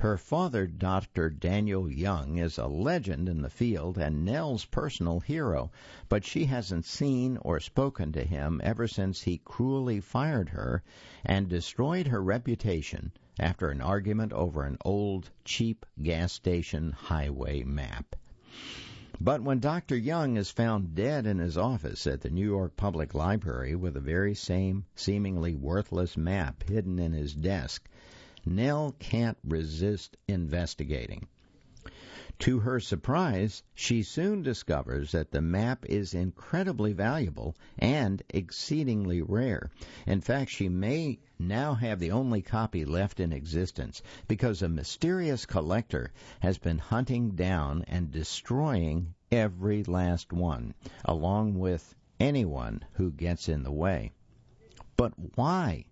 Her 0.00 0.18
father, 0.18 0.66
Dr. 0.66 1.30
Daniel 1.30 1.90
Young, 1.90 2.36
is 2.36 2.58
a 2.58 2.66
legend 2.66 3.26
in 3.26 3.40
the 3.40 3.48
field 3.48 3.96
and 3.96 4.22
Nell's 4.22 4.66
personal 4.66 5.20
hero, 5.20 5.70
but 6.10 6.26
she 6.26 6.44
hasn't 6.44 6.84
seen 6.84 7.38
or 7.38 7.58
spoken 7.58 8.12
to 8.12 8.24
him 8.24 8.60
ever 8.62 8.86
since 8.86 9.22
he 9.22 9.38
cruelly 9.38 9.98
fired 9.98 10.50
her 10.50 10.82
and 11.24 11.48
destroyed 11.48 12.08
her 12.08 12.22
reputation 12.22 13.12
after 13.38 13.70
an 13.70 13.80
argument 13.80 14.34
over 14.34 14.64
an 14.64 14.76
old, 14.84 15.30
cheap 15.42 15.86
gas 16.02 16.34
station 16.34 16.92
highway 16.92 17.62
map. 17.62 18.14
But 19.20 19.42
when 19.42 19.58
Dr. 19.60 19.94
Young 19.94 20.38
is 20.38 20.50
found 20.50 20.94
dead 20.94 21.26
in 21.26 21.36
his 21.36 21.58
office 21.58 22.06
at 22.06 22.22
the 22.22 22.30
New 22.30 22.46
York 22.46 22.76
Public 22.78 23.12
Library 23.12 23.74
with 23.76 23.92
the 23.92 24.00
very 24.00 24.34
same 24.34 24.86
seemingly 24.96 25.54
worthless 25.54 26.16
map 26.16 26.62
hidden 26.62 26.98
in 26.98 27.12
his 27.12 27.34
desk, 27.34 27.90
Nell 28.46 28.96
can't 28.98 29.36
resist 29.44 30.16
investigating. 30.28 31.26
To 32.42 32.58
her 32.58 32.80
surprise, 32.80 33.62
she 33.72 34.02
soon 34.02 34.42
discovers 34.42 35.12
that 35.12 35.30
the 35.30 35.40
map 35.40 35.86
is 35.86 36.12
incredibly 36.12 36.92
valuable 36.92 37.54
and 37.78 38.20
exceedingly 38.30 39.22
rare. 39.22 39.70
In 40.08 40.20
fact, 40.20 40.50
she 40.50 40.68
may 40.68 41.20
now 41.38 41.74
have 41.74 42.00
the 42.00 42.10
only 42.10 42.42
copy 42.42 42.84
left 42.84 43.20
in 43.20 43.32
existence 43.32 44.02
because 44.26 44.60
a 44.60 44.68
mysterious 44.68 45.46
collector 45.46 46.10
has 46.40 46.58
been 46.58 46.78
hunting 46.78 47.36
down 47.36 47.84
and 47.86 48.10
destroying 48.10 49.14
every 49.30 49.84
last 49.84 50.32
one, 50.32 50.74
along 51.04 51.60
with 51.60 51.94
anyone 52.18 52.84
who 52.94 53.12
gets 53.12 53.48
in 53.48 53.62
the 53.62 53.70
way. 53.70 54.10
But 54.96 55.12
why? 55.36 55.84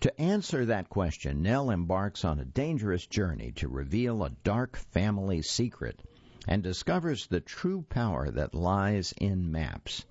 To 0.00 0.18
answer 0.18 0.64
that 0.64 0.88
question, 0.88 1.42
Nell 1.42 1.68
embarks 1.68 2.24
on 2.24 2.38
a 2.38 2.44
dangerous 2.46 3.06
journey 3.06 3.52
to 3.56 3.68
reveal 3.68 4.24
a 4.24 4.30
dark 4.30 4.78
family 4.78 5.42
secret 5.42 6.00
and 6.48 6.62
discovers 6.62 7.26
the 7.26 7.42
true 7.42 7.82
power 7.82 8.30
that 8.30 8.54
lies 8.54 9.12
in 9.18 9.52
maps. 9.52 10.06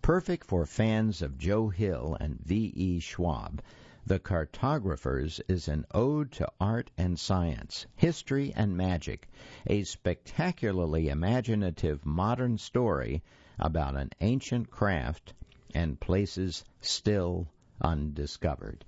Perfect 0.00 0.46
for 0.46 0.64
fans 0.64 1.20
of 1.20 1.36
Joe 1.36 1.68
Hill 1.68 2.16
and 2.20 2.40
V. 2.40 2.72
E. 2.74 3.00
Schwab, 3.00 3.60
The 4.06 4.18
Cartographers 4.18 5.42
is 5.46 5.68
an 5.68 5.84
ode 5.92 6.32
to 6.32 6.50
art 6.58 6.90
and 6.96 7.18
science, 7.18 7.84
history 7.96 8.50
and 8.56 8.78
magic, 8.78 9.28
a 9.66 9.84
spectacularly 9.84 11.10
imaginative 11.10 12.06
modern 12.06 12.56
story 12.56 13.22
about 13.58 13.94
an 13.94 14.08
ancient 14.22 14.70
craft 14.70 15.34
and 15.74 16.00
places 16.00 16.64
still 16.80 17.46
undiscovered. 17.80 18.84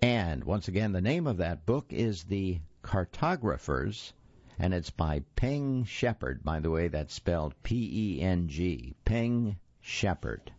And 0.00 0.44
once 0.44 0.68
again, 0.68 0.92
the 0.92 1.00
name 1.00 1.26
of 1.26 1.36
that 1.36 1.64
book 1.66 1.86
is 1.92 2.24
The 2.24 2.60
Cartographers, 2.82 4.12
and 4.58 4.74
it's 4.74 4.90
by 4.90 5.22
Peng 5.36 5.84
Shepherd. 5.84 6.42
By 6.42 6.60
the 6.60 6.70
way, 6.70 6.88
that's 6.88 7.14
spelled 7.14 7.54
P 7.62 8.18
E 8.18 8.20
N 8.20 8.48
G. 8.48 8.94
Peng 9.04 9.56
Shepherd. 9.80 10.52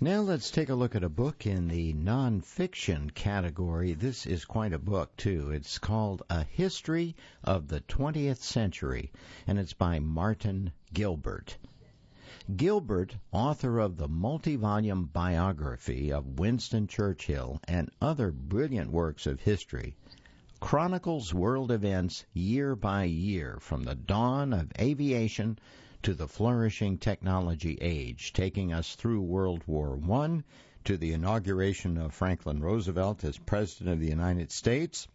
Now 0.00 0.20
let's 0.20 0.50
take 0.50 0.68
a 0.68 0.74
look 0.74 0.96
at 0.96 1.04
a 1.04 1.08
book 1.08 1.46
in 1.46 1.68
the 1.68 1.92
nonfiction 1.94 3.14
category. 3.14 3.92
This 3.92 4.26
is 4.26 4.44
quite 4.44 4.72
a 4.72 4.78
book, 4.78 5.16
too. 5.16 5.52
It's 5.52 5.78
called 5.78 6.24
A 6.28 6.42
History 6.42 7.14
of 7.44 7.68
the 7.68 7.82
20th 7.82 8.38
Century, 8.38 9.12
and 9.46 9.60
it's 9.60 9.74
by 9.74 10.00
Martin 10.00 10.72
Gilbert. 10.92 11.56
Gilbert, 12.56 13.16
author 13.30 13.78
of 13.78 13.98
the 13.98 14.08
multi 14.08 14.56
volume 14.56 15.04
biography 15.04 16.10
of 16.10 16.38
Winston 16.38 16.86
Churchill 16.86 17.60
and 17.68 17.90
other 18.00 18.32
brilliant 18.32 18.90
works 18.90 19.26
of 19.26 19.40
history, 19.40 19.94
chronicles 20.58 21.34
world 21.34 21.70
events 21.70 22.24
year 22.32 22.74
by 22.74 23.04
year 23.04 23.58
from 23.60 23.84
the 23.84 23.94
dawn 23.94 24.54
of 24.54 24.72
aviation 24.80 25.58
to 26.02 26.14
the 26.14 26.26
flourishing 26.26 26.96
technology 26.96 27.74
age, 27.82 28.32
taking 28.32 28.72
us 28.72 28.94
through 28.94 29.20
World 29.20 29.62
War 29.66 30.00
I 30.10 30.42
to 30.84 30.96
the 30.96 31.12
inauguration 31.12 31.98
of 31.98 32.14
Franklin 32.14 32.60
Roosevelt 32.62 33.24
as 33.24 33.36
President 33.36 33.90
of 33.92 34.00
the 34.00 34.08
United 34.08 34.50
States 34.50 35.06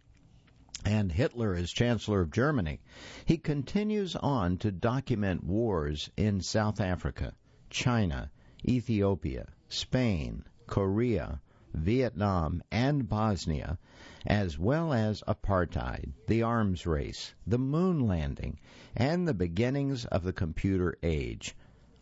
and 0.84 1.10
Hitler 1.10 1.54
as 1.54 1.70
Chancellor 1.70 2.20
of 2.20 2.30
Germany. 2.30 2.80
He 3.24 3.38
continues 3.38 4.14
on 4.16 4.58
to 4.58 4.70
document 4.70 5.42
wars 5.44 6.10
in 6.16 6.40
South 6.40 6.80
Africa, 6.80 7.34
China, 7.68 8.30
Ethiopia, 8.64 9.48
Spain, 9.68 10.44
Korea, 10.66 11.40
Vietnam, 11.74 12.62
and 12.70 13.08
Bosnia, 13.08 13.78
as 14.26 14.58
well 14.58 14.92
as 14.92 15.22
apartheid, 15.28 16.12
the 16.26 16.42
arms 16.42 16.86
race, 16.86 17.34
the 17.46 17.58
moon 17.58 18.06
landing, 18.06 18.58
and 18.96 19.28
the 19.28 19.34
beginnings 19.34 20.04
of 20.06 20.22
the 20.22 20.32
computer 20.32 20.96
age, 21.02 21.54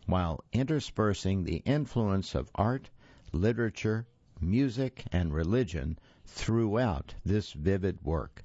while 0.05 0.43
interspersing 0.53 1.43
the 1.43 1.57
influence 1.65 2.33
of 2.33 2.49
art, 2.55 2.89
literature, 3.31 4.07
music, 4.39 5.03
and 5.11 5.33
religion 5.33 5.97
throughout 6.25 7.13
this 7.25 7.51
vivid 7.51 8.01
work. 8.01 8.43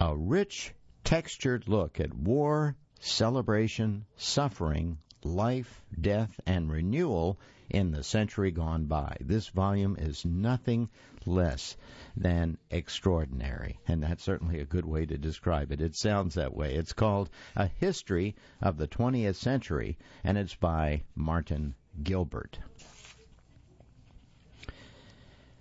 A 0.00 0.16
rich, 0.16 0.74
textured 1.04 1.68
look 1.68 2.00
at 2.00 2.12
war, 2.12 2.74
celebration, 2.98 4.06
suffering, 4.16 4.98
life, 5.22 5.84
death, 6.00 6.40
and 6.46 6.70
renewal 6.70 7.38
in 7.70 7.92
the 7.92 8.02
century 8.02 8.50
gone 8.50 8.86
by. 8.86 9.16
This 9.20 9.48
volume 9.48 9.96
is 9.96 10.24
nothing 10.24 10.88
less 11.24 11.76
than 12.16 12.58
extraordinary, 12.70 13.78
and 13.86 14.02
that's 14.02 14.24
certainly 14.24 14.58
a 14.58 14.66
good 14.66 14.84
way 14.84 15.06
to 15.06 15.16
describe 15.16 15.70
it. 15.70 15.80
It 15.80 15.94
sounds 15.94 16.34
that 16.34 16.54
way. 16.54 16.74
It's 16.74 16.92
called 16.92 17.30
A 17.54 17.68
History 17.68 18.34
of 18.60 18.76
the 18.76 18.88
20th 18.88 19.36
Century, 19.36 19.96
and 20.24 20.36
it's 20.36 20.56
by 20.56 21.04
Martin 21.14 21.74
Gilbert. 22.02 22.58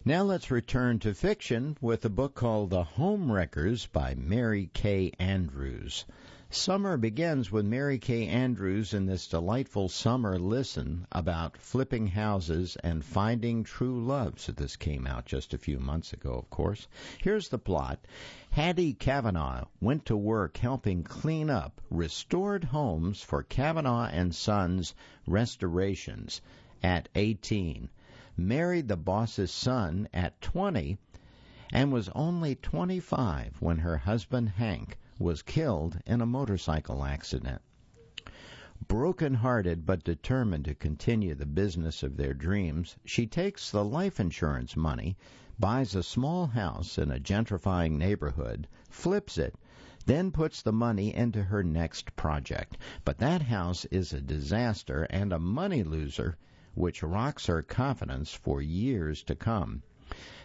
Now 0.05 0.23
let's 0.23 0.51
return 0.51 0.99
to 0.99 1.13
fiction 1.13 1.77
with 1.79 2.03
a 2.03 2.09
book 2.09 2.35
called 2.35 2.71
The 2.71 2.83
Homewreckers 2.83 3.89
by 3.89 4.15
Mary 4.15 4.69
Kay 4.73 5.13
Andrews. 5.17 6.03
Summer 6.49 6.97
begins 6.97 7.53
with 7.53 7.65
Mary 7.65 7.99
Kay 7.99 8.27
Andrews 8.27 8.93
in 8.93 9.05
this 9.05 9.29
delightful 9.29 9.87
summer 9.87 10.37
listen 10.37 11.07
about 11.09 11.55
flipping 11.55 12.07
houses 12.07 12.75
and 12.83 13.05
finding 13.05 13.63
true 13.63 14.05
love. 14.05 14.41
So 14.41 14.51
this 14.51 14.75
came 14.75 15.07
out 15.07 15.25
just 15.25 15.53
a 15.53 15.57
few 15.57 15.79
months 15.79 16.11
ago, 16.11 16.33
of 16.33 16.49
course. 16.49 16.85
Here's 17.19 17.47
the 17.47 17.57
plot. 17.57 18.05
Hattie 18.49 18.95
Kavanaugh 18.95 19.67
went 19.79 20.07
to 20.07 20.17
work 20.17 20.57
helping 20.57 21.03
clean 21.03 21.49
up 21.49 21.79
restored 21.89 22.65
homes 22.65 23.21
for 23.21 23.41
Kavanaugh 23.41 24.09
and 24.11 24.35
Sons 24.35 24.95
restorations 25.25 26.41
at 26.83 27.07
18, 27.15 27.87
married 28.35 28.87
the 28.87 28.97
boss's 28.97 29.51
son 29.51 30.09
at 30.11 30.41
20, 30.41 30.97
and 31.71 31.93
was 31.93 32.09
only 32.15 32.55
25 32.55 33.57
when 33.59 33.77
her 33.77 33.95
husband 33.95 34.49
Hank 34.49 34.97
was 35.19 35.43
killed 35.43 35.99
in 36.07 36.19
a 36.19 36.25
motorcycle 36.25 37.03
accident. 37.03 37.61
Broken 38.87 39.35
hearted 39.35 39.85
but 39.85 40.03
determined 40.03 40.65
to 40.65 40.73
continue 40.73 41.35
the 41.35 41.45
business 41.45 42.01
of 42.01 42.17
their 42.17 42.33
dreams, 42.33 42.95
she 43.05 43.27
takes 43.27 43.69
the 43.69 43.85
life 43.85 44.19
insurance 44.19 44.75
money, 44.75 45.15
buys 45.59 45.93
a 45.93 46.01
small 46.01 46.47
house 46.47 46.97
in 46.97 47.11
a 47.11 47.19
gentrifying 47.19 47.99
neighborhood, 47.99 48.67
flips 48.89 49.37
it, 49.37 49.53
then 50.07 50.31
puts 50.31 50.63
the 50.63 50.73
money 50.73 51.13
into 51.13 51.43
her 51.43 51.63
next 51.63 52.15
project. 52.15 52.79
But 53.05 53.19
that 53.19 53.43
house 53.43 53.85
is 53.85 54.11
a 54.11 54.19
disaster 54.21 55.03
and 55.11 55.31
a 55.31 55.37
money 55.37 55.83
loser 55.83 56.35
which 56.75 57.03
rocks 57.03 57.45
her 57.45 57.61
confidence 57.61 58.33
for 58.33 58.61
years 58.61 59.21
to 59.23 59.35
come. 59.35 59.83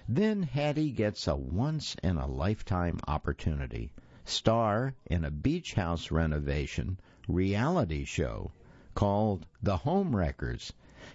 Then 0.08 0.42
Hattie 0.42 0.90
gets 0.90 1.26
a 1.26 1.36
once 1.36 1.96
in 2.02 2.16
a 2.16 2.26
lifetime 2.26 2.98
opportunity. 3.08 3.90
Star 4.24 4.94
in 5.06 5.24
a 5.24 5.30
beach 5.30 5.72
house 5.74 6.10
renovation 6.10 6.98
reality 7.26 8.04
show 8.04 8.52
called 8.94 9.46
The 9.62 9.76
Homewreckers, 9.76 10.72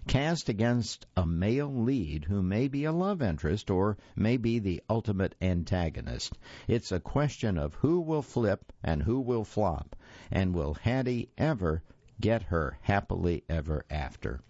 cast 0.07 0.49
against 0.49 1.05
a 1.15 1.25
male 1.25 1.71
lead 1.71 2.23
who 2.25 2.41
may 2.41 2.67
be 2.67 2.85
a 2.85 2.91
love 2.91 3.21
interest 3.21 3.69
or 3.69 3.97
may 4.15 4.37
be 4.37 4.57
the 4.57 4.81
ultimate 4.89 5.35
antagonist. 5.41 6.37
It's 6.67 6.91
a 6.91 6.99
question 6.99 7.57
of 7.57 7.75
who 7.75 7.99
will 7.99 8.21
flip 8.21 8.71
and 8.81 9.03
who 9.03 9.19
will 9.19 9.43
flop, 9.43 9.95
and 10.31 10.55
will 10.55 10.73
Hattie 10.73 11.29
ever 11.37 11.83
get 12.19 12.43
her 12.43 12.77
happily 12.81 13.43
ever 13.49 13.85
after? 13.89 14.41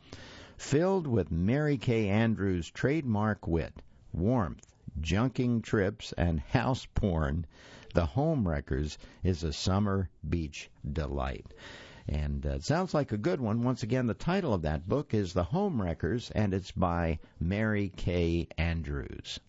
Filled 0.66 1.08
with 1.08 1.30
Mary 1.30 1.78
Kay 1.78 2.08
Andrews' 2.08 2.72
trademark 2.72 3.46
wit, 3.46 3.82
warmth, 4.14 4.66
junking 5.02 5.62
trips, 5.62 6.14
and 6.14 6.40
house 6.40 6.88
porn, 6.96 7.46
The 7.94 8.06
Home 8.06 8.48
Wreckers 8.48 8.98
is 9.24 9.44
a 9.44 9.52
summer 9.52 10.10
beach 10.28 10.72
delight. 10.90 11.54
And 12.08 12.46
uh, 12.46 12.52
it 12.52 12.64
sounds 12.64 12.94
like 12.94 13.12
a 13.12 13.18
good 13.18 13.42
one. 13.42 13.62
Once 13.62 13.84
again, 13.84 14.08
the 14.08 14.14
title 14.14 14.54
of 14.54 14.62
that 14.62 14.88
book 14.88 15.14
is 15.14 15.34
The 15.34 15.44
Home 15.44 15.82
Wreckers, 15.82 16.32
and 16.32 16.54
it's 16.54 16.72
by 16.72 17.20
Mary 17.42 17.90
Kay 17.98 18.48
Andrews. 18.58 19.42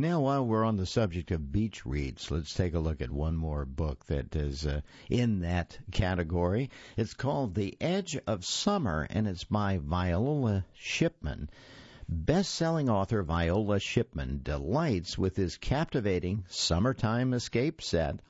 Now, 0.00 0.22
while 0.22 0.46
we're 0.46 0.64
on 0.64 0.78
the 0.78 0.86
subject 0.86 1.30
of 1.30 1.52
beach 1.52 1.84
reads, 1.84 2.30
let's 2.30 2.54
take 2.54 2.72
a 2.72 2.78
look 2.78 3.02
at 3.02 3.10
one 3.10 3.36
more 3.36 3.66
book 3.66 4.06
that 4.06 4.34
is 4.34 4.64
uh, 4.64 4.80
in 5.10 5.40
that 5.40 5.78
category. 5.90 6.70
It's 6.96 7.12
called 7.12 7.54
The 7.54 7.76
Edge 7.82 8.18
of 8.26 8.46
Summer, 8.46 9.06
and 9.10 9.28
it's 9.28 9.44
by 9.44 9.76
Viola 9.76 10.64
Shipman. 10.72 11.50
Best-selling 12.08 12.88
author 12.88 13.22
Viola 13.22 13.78
Shipman 13.78 14.40
delights 14.42 15.18
with 15.18 15.36
his 15.36 15.58
captivating 15.58 16.44
summertime 16.48 17.34
escape 17.34 17.82
set. 17.82 18.20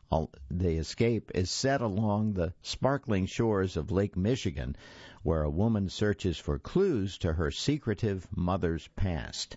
The 0.51 0.77
escape 0.77 1.31
is 1.37 1.53
set 1.53 1.83
along 1.83 2.33
the 2.33 2.53
sparkling 2.63 3.27
shores 3.27 3.77
of 3.77 3.93
Lake 3.93 4.17
Michigan, 4.17 4.75
where 5.23 5.45
a 5.45 5.49
woman 5.49 5.89
searches 5.89 6.37
for 6.37 6.59
clues 6.59 7.19
to 7.19 7.33
her 7.33 7.53
secretive 7.53 8.27
mother's 8.37 8.89
past. 8.97 9.57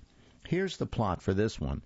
Here's 0.54 0.78
the 0.78 0.86
plot 0.86 1.20
for 1.20 1.34
this 1.34 1.60
one. 1.60 1.82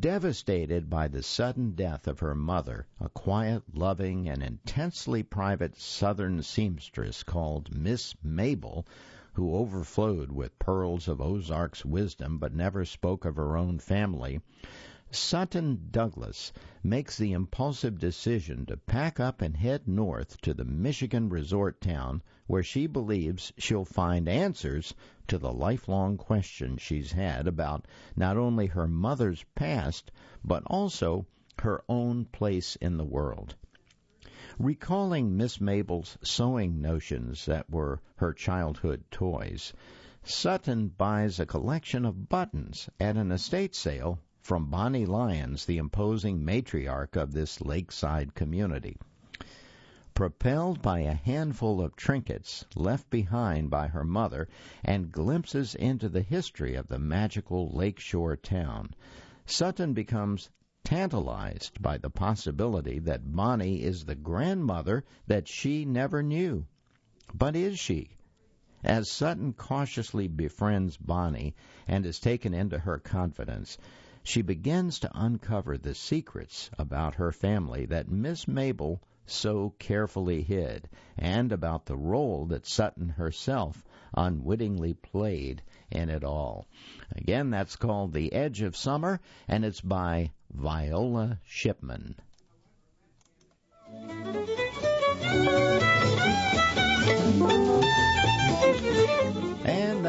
Devastated 0.00 0.88
by 0.88 1.08
the 1.08 1.22
sudden 1.22 1.72
death 1.72 2.08
of 2.08 2.20
her 2.20 2.34
mother, 2.34 2.86
a 2.98 3.10
quiet, 3.10 3.64
loving, 3.74 4.26
and 4.26 4.42
intensely 4.42 5.22
private 5.22 5.76
Southern 5.76 6.42
seamstress 6.42 7.22
called 7.22 7.76
Miss 7.76 8.14
Mabel, 8.22 8.86
who 9.34 9.54
overflowed 9.54 10.32
with 10.32 10.58
pearls 10.58 11.06
of 11.06 11.20
Ozark's 11.20 11.84
wisdom 11.84 12.38
but 12.38 12.54
never 12.54 12.86
spoke 12.86 13.26
of 13.26 13.36
her 13.36 13.58
own 13.58 13.78
family, 13.78 14.40
Sutton 15.10 15.88
Douglas 15.90 16.52
makes 16.82 17.16
the 17.16 17.32
impulsive 17.32 17.98
decision 17.98 18.66
to 18.66 18.76
pack 18.76 19.18
up 19.18 19.40
and 19.40 19.56
head 19.56 19.88
north 19.88 20.38
to 20.42 20.52
the 20.52 20.66
Michigan 20.66 21.30
resort 21.30 21.80
town 21.80 22.22
where 22.46 22.62
she 22.62 22.86
believes 22.86 23.50
she'll 23.56 23.86
find 23.86 24.28
answers 24.28 24.92
to 25.28 25.38
the 25.38 25.50
lifelong 25.50 26.18
questions 26.18 26.82
she's 26.82 27.10
had 27.10 27.46
about 27.46 27.86
not 28.16 28.36
only 28.36 28.66
her 28.66 28.86
mother's 28.86 29.42
past, 29.54 30.10
but 30.44 30.62
also 30.66 31.24
her 31.60 31.82
own 31.88 32.26
place 32.26 32.76
in 32.76 32.98
the 32.98 33.06
world. 33.06 33.56
Recalling 34.58 35.34
Miss 35.38 35.58
Mabel's 35.58 36.18
sewing 36.22 36.82
notions 36.82 37.46
that 37.46 37.70
were 37.70 38.02
her 38.16 38.34
childhood 38.34 39.04
toys, 39.10 39.72
Sutton 40.22 40.88
buys 40.88 41.40
a 41.40 41.46
collection 41.46 42.04
of 42.04 42.28
buttons 42.28 42.90
at 43.00 43.16
an 43.16 43.32
estate 43.32 43.74
sale 43.74 44.18
from 44.48 44.70
Bonnie 44.70 45.04
Lyons, 45.04 45.66
the 45.66 45.76
imposing 45.76 46.42
matriarch 46.42 47.16
of 47.16 47.32
this 47.32 47.60
lakeside 47.60 48.34
community. 48.34 48.96
Propelled 50.14 50.80
by 50.80 51.00
a 51.00 51.12
handful 51.12 51.82
of 51.82 51.94
trinkets 51.96 52.64
left 52.74 53.10
behind 53.10 53.68
by 53.68 53.88
her 53.88 54.04
mother 54.04 54.48
and 54.82 55.12
glimpses 55.12 55.74
into 55.74 56.08
the 56.08 56.22
history 56.22 56.76
of 56.76 56.88
the 56.88 56.98
magical 56.98 57.68
lakeshore 57.74 58.36
town, 58.36 58.94
Sutton 59.44 59.92
becomes 59.92 60.48
tantalized 60.82 61.82
by 61.82 61.98
the 61.98 62.08
possibility 62.08 62.98
that 63.00 63.30
Bonnie 63.30 63.82
is 63.82 64.06
the 64.06 64.14
grandmother 64.14 65.04
that 65.26 65.46
she 65.46 65.84
never 65.84 66.22
knew. 66.22 66.64
But 67.34 67.54
is 67.54 67.78
she? 67.78 68.16
As 68.82 69.10
Sutton 69.10 69.52
cautiously 69.52 70.26
befriends 70.26 70.96
Bonnie 70.96 71.54
and 71.86 72.06
is 72.06 72.18
taken 72.18 72.54
into 72.54 72.78
her 72.78 72.98
confidence, 72.98 73.76
she 74.24 74.42
begins 74.42 74.98
to 74.98 75.10
uncover 75.14 75.78
the 75.78 75.94
secrets 75.94 76.70
about 76.76 77.14
her 77.14 77.30
family 77.30 77.86
that 77.86 78.10
Miss 78.10 78.48
Mabel 78.48 79.00
so 79.24 79.74
carefully 79.78 80.42
hid, 80.42 80.88
and 81.16 81.52
about 81.52 81.86
the 81.86 81.96
role 81.96 82.46
that 82.46 82.66
Sutton 82.66 83.10
herself 83.10 83.84
unwittingly 84.14 84.94
played 84.94 85.62
in 85.90 86.08
it 86.08 86.24
all. 86.24 86.66
Again, 87.14 87.50
that's 87.50 87.76
called 87.76 88.12
The 88.12 88.32
Edge 88.32 88.62
of 88.62 88.76
Summer, 88.76 89.20
and 89.46 89.64
it's 89.64 89.82
by 89.82 90.32
Viola 90.50 91.38
Shipman. 91.44 92.16